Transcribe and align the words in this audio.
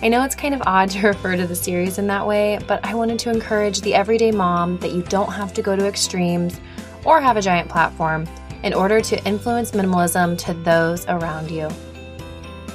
I 0.00 0.08
know 0.08 0.22
it's 0.22 0.36
kind 0.36 0.54
of 0.54 0.62
odd 0.64 0.90
to 0.92 1.08
refer 1.08 1.36
to 1.36 1.46
the 1.46 1.56
series 1.56 1.98
in 1.98 2.06
that 2.06 2.26
way, 2.26 2.58
but 2.68 2.84
I 2.84 2.94
wanted 2.94 3.18
to 3.20 3.30
encourage 3.30 3.80
the 3.80 3.94
everyday 3.94 4.30
mom 4.30 4.78
that 4.78 4.92
you 4.92 5.02
don't 5.02 5.32
have 5.32 5.52
to 5.54 5.62
go 5.62 5.74
to 5.74 5.86
extremes 5.86 6.60
or 7.04 7.20
have 7.20 7.36
a 7.36 7.42
giant 7.42 7.68
platform 7.68 8.26
in 8.62 8.74
order 8.74 9.00
to 9.00 9.24
influence 9.24 9.72
minimalism 9.72 10.38
to 10.38 10.54
those 10.54 11.06
around 11.06 11.50
you. 11.50 11.68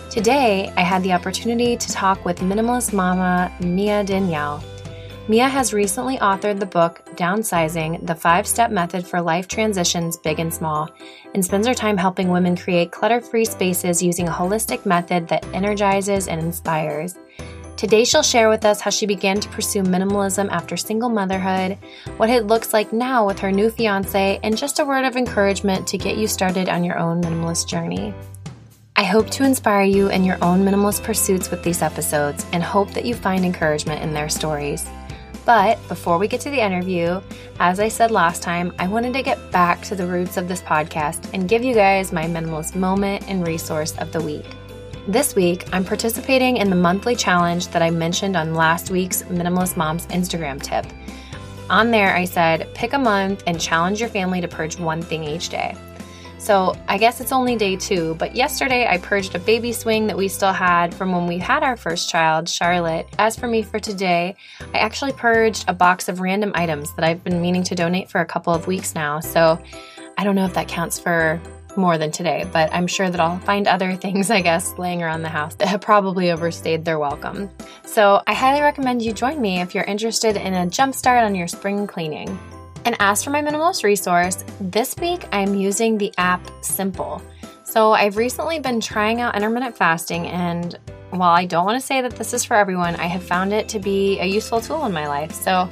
Today, 0.10 0.72
I 0.76 0.82
had 0.82 1.02
the 1.02 1.14
opportunity 1.14 1.76
to 1.76 1.88
talk 1.92 2.24
with 2.26 2.40
minimalist 2.40 2.94
mama 2.94 3.52
Mia 3.62 4.04
Danielle 4.04 4.64
Mia 5.30 5.48
has 5.48 5.72
recently 5.72 6.18
authored 6.18 6.60
the 6.60 6.66
book 6.66 7.02
Downsizing 7.16 8.06
The 8.06 8.14
Five 8.14 8.46
Step 8.46 8.72
Method 8.72 9.08
for 9.08 9.22
Life 9.22 9.48
Transitions 9.48 10.18
Big 10.18 10.38
and 10.38 10.54
Small, 10.54 10.90
and 11.34 11.46
spends 11.46 11.66
her 11.66 11.74
time 11.74 11.96
helping 11.96 12.28
women 12.28 12.58
create 12.58 12.92
clutter 12.92 13.22
free 13.22 13.46
spaces 13.46 14.04
using 14.04 14.28
a 14.28 14.32
holistic 14.34 14.86
method 14.86 15.30
that 15.30 15.46
energizes 15.54 16.28
and 16.28 16.42
inspires. 16.42 17.18
Today, 17.78 18.04
she'll 18.04 18.22
share 18.22 18.50
with 18.50 18.66
us 18.66 18.82
how 18.82 18.90
she 18.90 19.06
began 19.06 19.40
to 19.40 19.48
pursue 19.48 19.82
minimalism 19.82 20.50
after 20.52 20.76
single 20.76 21.10
motherhood, 21.10 21.78
what 22.18 22.30
it 22.30 22.48
looks 22.48 22.74
like 22.74 22.92
now 22.92 23.26
with 23.26 23.40
her 23.40 23.52
new 23.52 23.70
fiance, 23.70 24.42
and 24.44 24.58
just 24.58 24.80
a 24.80 24.86
word 24.86 25.06
of 25.06 25.16
encouragement 25.16 25.88
to 25.88 25.98
get 25.98 26.18
you 26.18 26.28
started 26.28 26.68
on 26.68 26.84
your 26.84 27.00
own 27.00 27.24
minimalist 27.24 27.70
journey. 27.70 28.14
I 28.98 29.06
hope 29.06 29.30
to 29.32 29.46
inspire 29.46 29.86
you 29.86 30.10
in 30.10 30.26
your 30.26 30.38
own 30.44 30.66
minimalist 30.66 31.04
pursuits 31.04 31.50
with 31.50 31.64
these 31.64 31.82
episodes 31.82 32.46
and 32.52 32.62
hope 32.62 32.92
that 32.92 33.06
you 33.06 33.16
find 33.16 33.46
encouragement 33.46 34.04
in 34.04 34.14
their 34.14 34.30
stories. 34.30 34.86
But 35.46 35.86
before 35.88 36.18
we 36.18 36.28
get 36.28 36.40
to 36.42 36.50
the 36.50 36.64
interview, 36.64 37.22
as 37.60 37.80
I 37.80 37.90
said 37.90 38.12
last 38.12 38.42
time, 38.42 38.74
I 38.80 38.88
wanted 38.88 39.14
to 39.14 39.22
get 39.22 39.52
back 39.52 39.82
to 39.84 39.96
the 39.96 40.08
roots 40.08 40.38
of 40.38 40.48
this 40.48 40.62
podcast 40.62 41.30
and 41.34 41.50
give 41.50 41.64
you 41.64 41.74
guys 41.74 42.14
my 42.14 42.26
minimalist 42.26 42.76
moment 42.76 43.28
and 43.28 43.46
resource 43.46 43.98
of 43.98 44.12
the 44.12 44.22
week. 44.22 44.46
This 45.06 45.36
week, 45.36 45.66
I'm 45.74 45.84
participating 45.84 46.58
in 46.58 46.70
the 46.70 46.78
monthly 46.78 47.14
challenge 47.14 47.68
that 47.70 47.82
I 47.82 47.90
mentioned 47.90 48.38
on 48.38 48.56
last 48.56 48.90
week's 48.90 49.24
Minimalist 49.24 49.76
Mom's 49.76 50.08
Instagram 50.08 50.62
tip. 50.64 50.86
On 51.70 51.92
there, 51.92 52.16
I 52.16 52.24
said, 52.24 52.74
pick 52.74 52.94
a 52.94 53.00
month 53.00 53.44
and 53.46 53.60
challenge 53.60 54.00
your 54.00 54.08
family 54.08 54.40
to 54.40 54.48
purge 54.48 54.80
one 54.80 55.02
thing 55.02 55.26
each 55.26 55.50
day. 55.50 55.76
So 56.44 56.76
I 56.90 56.98
guess 56.98 57.22
it's 57.22 57.32
only 57.32 57.56
day 57.56 57.78
two, 57.78 58.16
but 58.16 58.36
yesterday 58.36 58.86
I 58.86 58.98
purged 58.98 59.34
a 59.34 59.40
baby 59.40 59.72
swing 59.72 60.08
that 60.08 60.18
we 60.18 60.28
still 60.28 60.52
had 60.52 60.94
from 60.94 61.14
when 61.14 61.26
we 61.26 61.38
had 61.38 61.64
our 61.64 61.78
first 61.78 62.10
child, 62.10 62.50
Charlotte. 62.50 63.08
As 63.18 63.40
for 63.40 63.48
me 63.48 63.62
for 63.62 63.80
today, 63.80 64.36
I 64.74 64.80
actually 64.80 65.14
purged 65.14 65.64
a 65.70 65.74
box 65.74 66.10
of 66.10 66.20
random 66.20 66.52
items 66.54 66.94
that 66.96 67.06
I've 67.06 67.24
been 67.24 67.42
meaning 67.42 67.64
to 67.64 67.76
donate 67.76 68.12
for 68.12 68.20
a 68.20 68.26
couple 68.26 68.54
of 68.54 68.68
weeks 68.68 68.94
now. 68.94 69.22
So 69.22 69.58
I 70.18 70.26
don't 70.26 70.36
know 70.36 70.44
if 70.44 70.54
that 70.56 70.68
counts 70.68 71.00
for 71.00 71.42
more 71.78 71.98
than 71.98 72.12
today, 72.12 72.46
but 72.52 72.74
I'm 72.74 72.88
sure 72.88 73.10
that 73.10 73.22
I'll 73.22 73.40
find 73.40 73.66
other 73.66 73.96
things, 73.96 74.30
I 74.30 74.42
guess, 74.42 74.78
laying 74.78 75.02
around 75.02 75.22
the 75.22 75.30
house 75.30 75.56
that 75.56 75.70
have 75.70 75.80
probably 75.80 76.30
overstayed 76.30 76.84
their 76.84 77.00
welcome. 77.00 77.50
So 77.86 78.22
I 78.28 78.34
highly 78.34 78.60
recommend 78.60 79.02
you 79.02 79.14
join 79.14 79.40
me 79.40 79.62
if 79.62 79.74
you're 79.74 79.86
interested 79.86 80.36
in 80.36 80.54
a 80.54 80.66
jumpstart 80.66 81.24
on 81.24 81.36
your 81.36 81.48
spring 81.48 81.88
cleaning. 81.88 82.38
And 82.86 82.96
as 83.00 83.24
for 83.24 83.30
my 83.30 83.42
minimalist 83.42 83.84
resource, 83.84 84.44
this 84.60 84.96
week 84.98 85.26
I'm 85.32 85.56
using 85.56 85.98
the 85.98 86.14
app 86.18 86.46
Simple. 86.62 87.22
So 87.64 87.94
I've 87.94 88.18
recently 88.18 88.60
been 88.60 88.82
trying 88.82 89.22
out 89.22 89.36
intermittent 89.36 89.76
fasting, 89.76 90.28
and 90.28 90.78
while 91.10 91.34
I 91.34 91.46
don't 91.46 91.66
want 91.66 91.80
to 91.80 91.86
say 91.86 92.02
that 92.02 92.16
this 92.16 92.34
is 92.34 92.44
for 92.44 92.56
everyone, 92.56 92.96
I 92.96 93.06
have 93.06 93.24
found 93.24 93.54
it 93.54 93.68
to 93.70 93.80
be 93.80 94.20
a 94.20 94.26
useful 94.26 94.62
tool 94.62 94.86
in 94.86 94.92
my 94.92 95.08
life. 95.08 95.32
So 95.32 95.70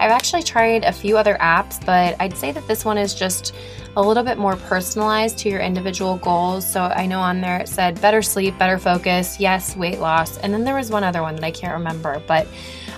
I've 0.00 0.10
actually 0.10 0.42
tried 0.42 0.84
a 0.84 0.92
few 0.92 1.16
other 1.16 1.36
apps, 1.36 1.84
but 1.84 2.16
I'd 2.18 2.36
say 2.36 2.50
that 2.50 2.66
this 2.66 2.84
one 2.84 2.98
is 2.98 3.14
just 3.14 3.54
a 3.96 4.02
little 4.02 4.24
bit 4.24 4.38
more 4.38 4.56
personalized 4.56 5.38
to 5.38 5.48
your 5.48 5.60
individual 5.60 6.16
goals. 6.16 6.68
So 6.68 6.82
I 6.82 7.06
know 7.06 7.20
on 7.20 7.40
there 7.40 7.58
it 7.58 7.68
said 7.68 8.00
better 8.00 8.22
sleep, 8.22 8.58
better 8.58 8.78
focus, 8.78 9.38
yes, 9.38 9.76
weight 9.76 10.00
loss. 10.00 10.38
And 10.38 10.52
then 10.52 10.64
there 10.64 10.74
was 10.74 10.90
one 10.90 11.04
other 11.04 11.22
one 11.22 11.36
that 11.36 11.44
I 11.44 11.52
can't 11.52 11.74
remember, 11.74 12.20
but 12.26 12.48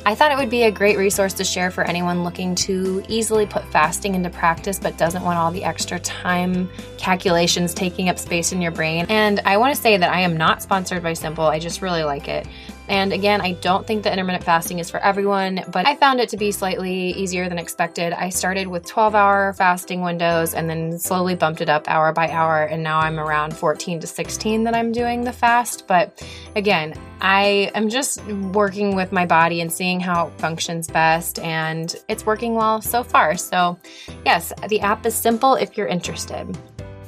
I 0.06 0.14
thought 0.14 0.30
it 0.30 0.38
would 0.38 0.50
be 0.50 0.62
a 0.62 0.70
great 0.70 0.96
resource 0.96 1.32
to 1.32 1.42
share 1.42 1.72
for 1.72 1.82
anyone 1.82 2.22
looking 2.22 2.54
to 2.54 3.02
easily 3.08 3.44
put 3.44 3.64
fasting 3.72 4.14
into 4.14 4.30
practice 4.30 4.78
but 4.78 4.96
doesn't 4.96 5.24
want 5.24 5.36
all 5.36 5.50
the 5.50 5.64
extra 5.64 5.98
time 5.98 6.70
calculations 6.96 7.74
taking 7.74 8.08
up 8.08 8.16
space 8.16 8.52
in 8.52 8.62
your 8.62 8.70
brain. 8.70 9.06
And 9.08 9.40
I 9.40 9.56
want 9.56 9.74
to 9.74 9.82
say 9.82 9.96
that 9.96 10.08
I 10.08 10.20
am 10.20 10.36
not 10.36 10.62
sponsored 10.62 11.02
by 11.02 11.14
Simple, 11.14 11.46
I 11.46 11.58
just 11.58 11.82
really 11.82 12.04
like 12.04 12.28
it. 12.28 12.46
And 12.88 13.12
again, 13.12 13.40
I 13.40 13.52
don't 13.52 13.86
think 13.86 14.04
that 14.04 14.12
intermittent 14.12 14.44
fasting 14.44 14.78
is 14.78 14.90
for 14.90 14.98
everyone, 14.98 15.64
but 15.72 15.86
I 15.86 15.96
found 15.96 16.20
it 16.20 16.28
to 16.30 16.36
be 16.36 16.52
slightly 16.52 17.10
easier 17.12 17.48
than 17.48 17.58
expected. 17.58 18.12
I 18.12 18.28
started 18.28 18.68
with 18.68 18.86
12 18.86 19.14
hour 19.14 19.52
fasting 19.54 20.02
windows 20.02 20.54
and 20.54 20.70
then 20.70 20.98
slowly 20.98 21.34
bumped 21.34 21.60
it 21.60 21.68
up 21.68 21.88
hour 21.88 22.12
by 22.12 22.28
hour. 22.28 22.64
And 22.64 22.82
now 22.82 23.00
I'm 23.00 23.18
around 23.18 23.56
14 23.56 24.00
to 24.00 24.06
16 24.06 24.64
that 24.64 24.74
I'm 24.74 24.92
doing 24.92 25.24
the 25.24 25.32
fast. 25.32 25.86
But 25.86 26.24
again, 26.54 26.94
I 27.20 27.70
am 27.74 27.88
just 27.88 28.24
working 28.26 28.94
with 28.94 29.12
my 29.12 29.26
body 29.26 29.60
and 29.60 29.72
seeing 29.72 30.00
how 30.00 30.28
it 30.28 30.38
functions 30.38 30.88
best. 30.88 31.38
And 31.40 31.94
it's 32.08 32.24
working 32.24 32.54
well 32.54 32.80
so 32.80 33.02
far. 33.02 33.36
So, 33.36 33.78
yes, 34.24 34.52
the 34.68 34.80
app 34.80 35.06
is 35.06 35.14
simple 35.14 35.54
if 35.54 35.76
you're 35.76 35.88
interested. 35.88 36.56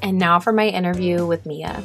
And 0.02 0.18
now 0.18 0.38
for 0.38 0.52
my 0.52 0.68
interview 0.68 1.26
with 1.26 1.44
Mia. 1.46 1.82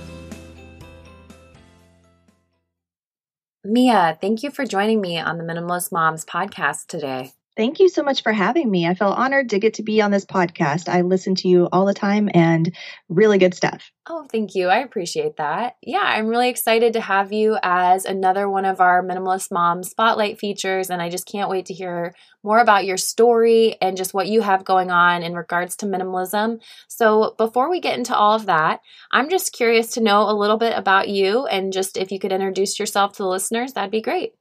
Mia, 3.65 4.17
thank 4.21 4.41
you 4.41 4.51
for 4.51 4.65
joining 4.65 5.01
me 5.01 5.19
on 5.19 5.37
the 5.37 5.43
Minimalist 5.43 5.91
Moms 5.91 6.23
podcast 6.23 6.87
today. 6.87 7.33
Thank 7.55 7.79
you 7.79 7.87
so 7.87 8.01
much 8.01 8.23
for 8.23 8.33
having 8.33 8.69
me. 8.69 8.87
I 8.87 8.95
feel 8.95 9.09
honored 9.09 9.49
to 9.51 9.59
get 9.59 9.75
to 9.75 9.83
be 9.83 10.01
on 10.01 10.09
this 10.09 10.25
podcast. 10.25 10.89
I 10.89 11.01
listen 11.01 11.35
to 11.35 11.47
you 11.47 11.69
all 11.71 11.85
the 11.85 11.93
time 11.93 12.27
and 12.33 12.75
really 13.09 13.37
good 13.37 13.53
stuff. 13.53 13.91
Oh, 14.09 14.25
thank 14.31 14.55
you. 14.55 14.69
I 14.69 14.79
appreciate 14.79 15.37
that. 15.37 15.75
Yeah, 15.83 16.01
I'm 16.01 16.27
really 16.27 16.49
excited 16.49 16.93
to 16.93 17.01
have 17.01 17.31
you 17.31 17.57
as 17.61 18.05
another 18.05 18.49
one 18.49 18.65
of 18.65 18.81
our 18.81 19.03
Minimalist 19.03 19.51
Mom 19.51 19.83
Spotlight 19.83 20.39
features. 20.39 20.89
And 20.89 20.99
I 20.99 21.09
just 21.09 21.27
can't 21.27 21.49
wait 21.49 21.67
to 21.67 21.75
hear 21.75 22.15
more 22.43 22.57
about 22.57 22.85
your 22.85 22.97
story 22.97 23.77
and 23.79 23.95
just 23.95 24.15
what 24.15 24.27
you 24.27 24.41
have 24.41 24.65
going 24.65 24.89
on 24.89 25.21
in 25.21 25.35
regards 25.35 25.75
to 25.77 25.85
minimalism. 25.85 26.59
So, 26.87 27.35
before 27.37 27.69
we 27.69 27.79
get 27.79 27.97
into 27.97 28.15
all 28.15 28.35
of 28.35 28.47
that, 28.47 28.81
I'm 29.11 29.29
just 29.29 29.53
curious 29.53 29.91
to 29.91 30.01
know 30.01 30.27
a 30.27 30.33
little 30.35 30.57
bit 30.57 30.75
about 30.75 31.07
you 31.07 31.45
and 31.45 31.71
just 31.71 31.97
if 31.97 32.11
you 32.11 32.19
could 32.19 32.31
introduce 32.31 32.79
yourself 32.79 33.13
to 33.13 33.23
the 33.23 33.29
listeners, 33.29 33.73
that'd 33.73 33.91
be 33.91 34.01
great. 34.01 34.33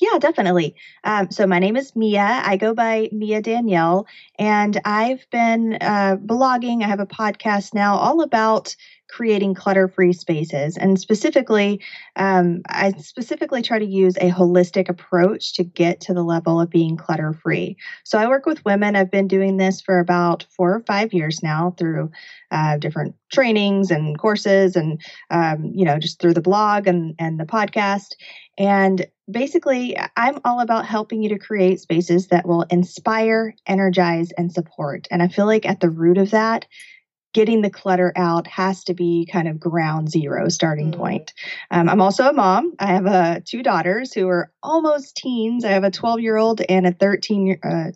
Yeah, 0.00 0.18
definitely. 0.18 0.74
Um, 1.04 1.30
so 1.30 1.46
my 1.46 1.58
name 1.58 1.76
is 1.76 1.94
Mia. 1.94 2.40
I 2.44 2.56
go 2.56 2.74
by 2.74 3.08
Mia 3.12 3.40
Danielle, 3.40 4.06
and 4.38 4.80
I've 4.84 5.24
been 5.30 5.74
uh, 5.80 6.16
blogging. 6.16 6.82
I 6.82 6.88
have 6.88 6.98
a 6.98 7.06
podcast 7.06 7.72
now 7.74 7.96
all 7.96 8.22
about 8.22 8.74
creating 9.10 9.52
clutter-free 9.54 10.14
spaces, 10.14 10.78
and 10.78 10.98
specifically, 10.98 11.80
um, 12.16 12.62
I 12.68 12.92
specifically 12.92 13.60
try 13.60 13.78
to 13.78 13.84
use 13.84 14.16
a 14.16 14.30
holistic 14.30 14.88
approach 14.88 15.52
to 15.54 15.62
get 15.62 16.00
to 16.02 16.14
the 16.14 16.24
level 16.24 16.58
of 16.60 16.70
being 16.70 16.96
clutter-free. 16.96 17.76
So 18.04 18.18
I 18.18 18.26
work 18.28 18.46
with 18.46 18.64
women. 18.64 18.96
I've 18.96 19.10
been 19.10 19.28
doing 19.28 19.58
this 19.58 19.82
for 19.82 20.00
about 20.00 20.46
four 20.56 20.74
or 20.74 20.80
five 20.86 21.12
years 21.12 21.42
now 21.42 21.74
through 21.78 22.10
uh, 22.50 22.78
different 22.78 23.14
trainings 23.30 23.90
and 23.90 24.18
courses, 24.18 24.74
and 24.74 25.00
um, 25.30 25.70
you 25.74 25.84
know, 25.84 25.98
just 25.98 26.18
through 26.18 26.34
the 26.34 26.40
blog 26.40 26.86
and 26.88 27.14
and 27.18 27.38
the 27.38 27.44
podcast. 27.44 28.14
And 28.58 29.06
basically, 29.30 29.96
I'm 30.16 30.40
all 30.44 30.60
about 30.60 30.86
helping 30.86 31.22
you 31.22 31.28
to 31.30 31.38
create 31.38 31.80
spaces 31.80 32.28
that 32.28 32.46
will 32.46 32.62
inspire, 32.62 33.54
energize, 33.66 34.32
and 34.32 34.52
support. 34.52 35.08
And 35.10 35.22
I 35.22 35.28
feel 35.28 35.46
like 35.46 35.66
at 35.66 35.80
the 35.80 35.90
root 35.90 36.18
of 36.18 36.30
that, 36.30 36.66
getting 37.32 37.62
the 37.62 37.70
clutter 37.70 38.12
out 38.16 38.46
has 38.46 38.84
to 38.84 38.94
be 38.94 39.26
kind 39.30 39.48
of 39.48 39.58
ground 39.58 40.10
zero 40.10 40.48
starting 40.48 40.92
mm. 40.92 40.96
point. 40.96 41.32
Um, 41.70 41.88
I'm 41.88 42.00
also 42.00 42.28
a 42.28 42.32
mom. 42.32 42.74
I 42.78 42.86
have 42.86 43.06
uh, 43.06 43.40
two 43.44 43.62
daughters 43.62 44.12
who 44.12 44.28
are 44.28 44.52
almost 44.62 45.16
teens. 45.16 45.64
I 45.64 45.70
have 45.70 45.84
a 45.84 45.90
12 45.90 46.20
year 46.20 46.36
old 46.36 46.60
and 46.68 46.86
a 46.86 46.92
13 46.92 47.46
year. 47.46 47.58
Uh, 47.62 47.92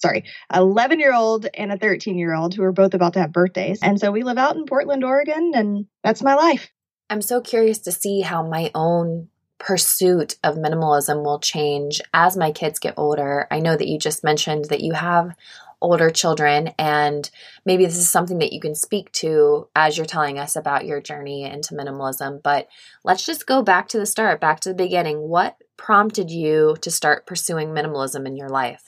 sorry, 0.00 0.24
11 0.52 0.98
year 0.98 1.14
old 1.14 1.46
and 1.54 1.72
a 1.72 1.78
13 1.78 2.18
year 2.18 2.34
old 2.34 2.54
who 2.54 2.62
are 2.64 2.72
both 2.72 2.94
about 2.94 3.12
to 3.14 3.20
have 3.20 3.32
birthdays. 3.32 3.80
And 3.82 4.00
so 4.00 4.10
we 4.10 4.24
live 4.24 4.38
out 4.38 4.56
in 4.56 4.66
Portland, 4.66 5.04
Oregon, 5.04 5.52
and 5.54 5.86
that's 6.02 6.22
my 6.22 6.34
life. 6.34 6.70
I'm 7.08 7.22
so 7.22 7.40
curious 7.40 7.78
to 7.80 7.92
see 7.92 8.20
how 8.22 8.46
my 8.48 8.70
own 8.74 9.28
pursuit 9.62 10.36
of 10.42 10.56
minimalism 10.56 11.24
will 11.24 11.38
change 11.38 12.00
as 12.12 12.36
my 12.36 12.50
kids 12.50 12.80
get 12.80 12.94
older. 12.96 13.46
I 13.48 13.60
know 13.60 13.76
that 13.76 13.86
you 13.86 13.96
just 13.96 14.24
mentioned 14.24 14.66
that 14.66 14.80
you 14.80 14.92
have 14.92 15.36
older 15.80 16.10
children, 16.10 16.70
and 16.78 17.30
maybe 17.64 17.86
this 17.86 17.96
is 17.96 18.08
something 18.08 18.38
that 18.40 18.52
you 18.52 18.60
can 18.60 18.74
speak 18.74 19.12
to 19.12 19.68
as 19.76 19.96
you're 19.96 20.04
telling 20.04 20.38
us 20.38 20.56
about 20.56 20.84
your 20.84 21.00
journey 21.00 21.44
into 21.44 21.74
minimalism. 21.74 22.42
But 22.42 22.66
let's 23.04 23.24
just 23.24 23.46
go 23.46 23.62
back 23.62 23.88
to 23.88 23.98
the 23.98 24.06
start, 24.06 24.40
back 24.40 24.58
to 24.60 24.68
the 24.68 24.74
beginning. 24.74 25.18
What 25.20 25.56
prompted 25.76 26.28
you 26.30 26.76
to 26.80 26.90
start 26.90 27.26
pursuing 27.26 27.68
minimalism 27.68 28.26
in 28.26 28.36
your 28.36 28.48
life? 28.48 28.82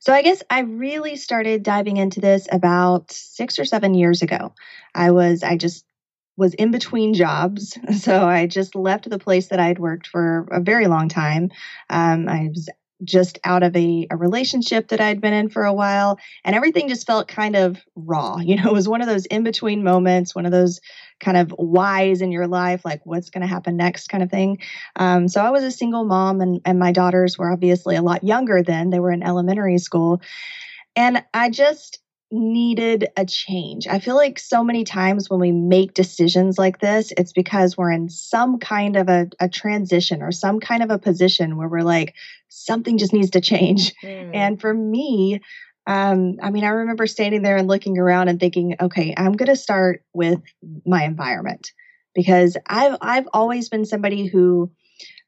So 0.00 0.12
I 0.12 0.22
guess 0.22 0.42
I 0.50 0.60
really 0.60 1.16
started 1.16 1.62
diving 1.62 1.96
into 1.96 2.20
this 2.20 2.46
about 2.52 3.10
six 3.10 3.58
or 3.58 3.64
seven 3.64 3.94
years 3.94 4.22
ago. 4.22 4.54
I 4.94 5.10
was, 5.10 5.42
I 5.42 5.56
just 5.56 5.84
was 6.38 6.54
in 6.54 6.70
between 6.70 7.12
jobs. 7.12 7.76
So 7.98 8.26
I 8.26 8.46
just 8.46 8.76
left 8.76 9.10
the 9.10 9.18
place 9.18 9.48
that 9.48 9.58
I 9.58 9.66
had 9.66 9.78
worked 9.78 10.06
for 10.06 10.46
a 10.52 10.60
very 10.60 10.86
long 10.86 11.08
time. 11.08 11.50
Um, 11.90 12.28
I 12.28 12.48
was 12.54 12.70
just 13.04 13.38
out 13.44 13.62
of 13.62 13.76
a, 13.76 14.06
a 14.10 14.16
relationship 14.16 14.88
that 14.88 15.00
I'd 15.00 15.20
been 15.20 15.32
in 15.32 15.48
for 15.48 15.64
a 15.64 15.72
while, 15.72 16.18
and 16.44 16.54
everything 16.54 16.88
just 16.88 17.06
felt 17.06 17.28
kind 17.28 17.56
of 17.56 17.78
raw. 17.96 18.36
You 18.48 18.56
know, 18.56 18.68
it 18.68 18.72
was 18.72 18.88
one 18.88 19.02
of 19.02 19.08
those 19.08 19.26
in 19.26 19.42
between 19.42 19.82
moments, 19.82 20.34
one 20.34 20.46
of 20.46 20.52
those 20.52 20.80
kind 21.20 21.36
of 21.36 21.50
whys 21.50 22.22
in 22.22 22.32
your 22.32 22.46
life, 22.46 22.84
like 22.84 23.04
what's 23.04 23.30
going 23.30 23.42
to 23.42 23.46
happen 23.46 23.76
next 23.76 24.08
kind 24.08 24.22
of 24.22 24.30
thing. 24.30 24.58
Um, 24.96 25.28
so 25.28 25.42
I 25.42 25.50
was 25.50 25.64
a 25.64 25.70
single 25.70 26.04
mom, 26.04 26.40
and, 26.40 26.60
and 26.64 26.78
my 26.78 26.92
daughters 26.92 27.36
were 27.36 27.50
obviously 27.50 27.96
a 27.96 28.02
lot 28.02 28.24
younger 28.24 28.62
then. 28.62 28.90
They 28.90 29.00
were 29.00 29.12
in 29.12 29.22
elementary 29.22 29.78
school. 29.78 30.22
And 30.96 31.22
I 31.34 31.50
just 31.50 31.98
needed 32.30 33.08
a 33.16 33.24
change. 33.24 33.86
I 33.86 33.98
feel 33.98 34.16
like 34.16 34.38
so 34.38 34.62
many 34.62 34.84
times 34.84 35.30
when 35.30 35.40
we 35.40 35.52
make 35.52 35.94
decisions 35.94 36.58
like 36.58 36.78
this, 36.80 37.12
it's 37.16 37.32
because 37.32 37.76
we're 37.76 37.90
in 37.90 38.08
some 38.08 38.58
kind 38.58 38.96
of 38.96 39.08
a, 39.08 39.28
a 39.40 39.48
transition 39.48 40.22
or 40.22 40.30
some 40.30 40.60
kind 40.60 40.82
of 40.82 40.90
a 40.90 40.98
position 40.98 41.56
where 41.56 41.68
we're 41.68 41.80
like, 41.80 42.14
something 42.48 42.98
just 42.98 43.12
needs 43.12 43.30
to 43.30 43.40
change. 43.40 43.94
Mm. 44.02 44.30
And 44.34 44.60
for 44.60 44.74
me, 44.74 45.40
um, 45.86 46.36
I 46.42 46.50
mean, 46.50 46.64
I 46.64 46.68
remember 46.68 47.06
standing 47.06 47.42
there 47.42 47.56
and 47.56 47.66
looking 47.66 47.98
around 47.98 48.28
and 48.28 48.38
thinking, 48.38 48.76
okay, 48.78 49.14
I'm 49.16 49.32
going 49.32 49.48
to 49.48 49.56
start 49.56 50.04
with 50.12 50.42
my 50.84 51.04
environment 51.04 51.72
because 52.14 52.58
I've 52.66 52.98
I've 53.00 53.28
always 53.32 53.70
been 53.70 53.86
somebody 53.86 54.26
who 54.26 54.70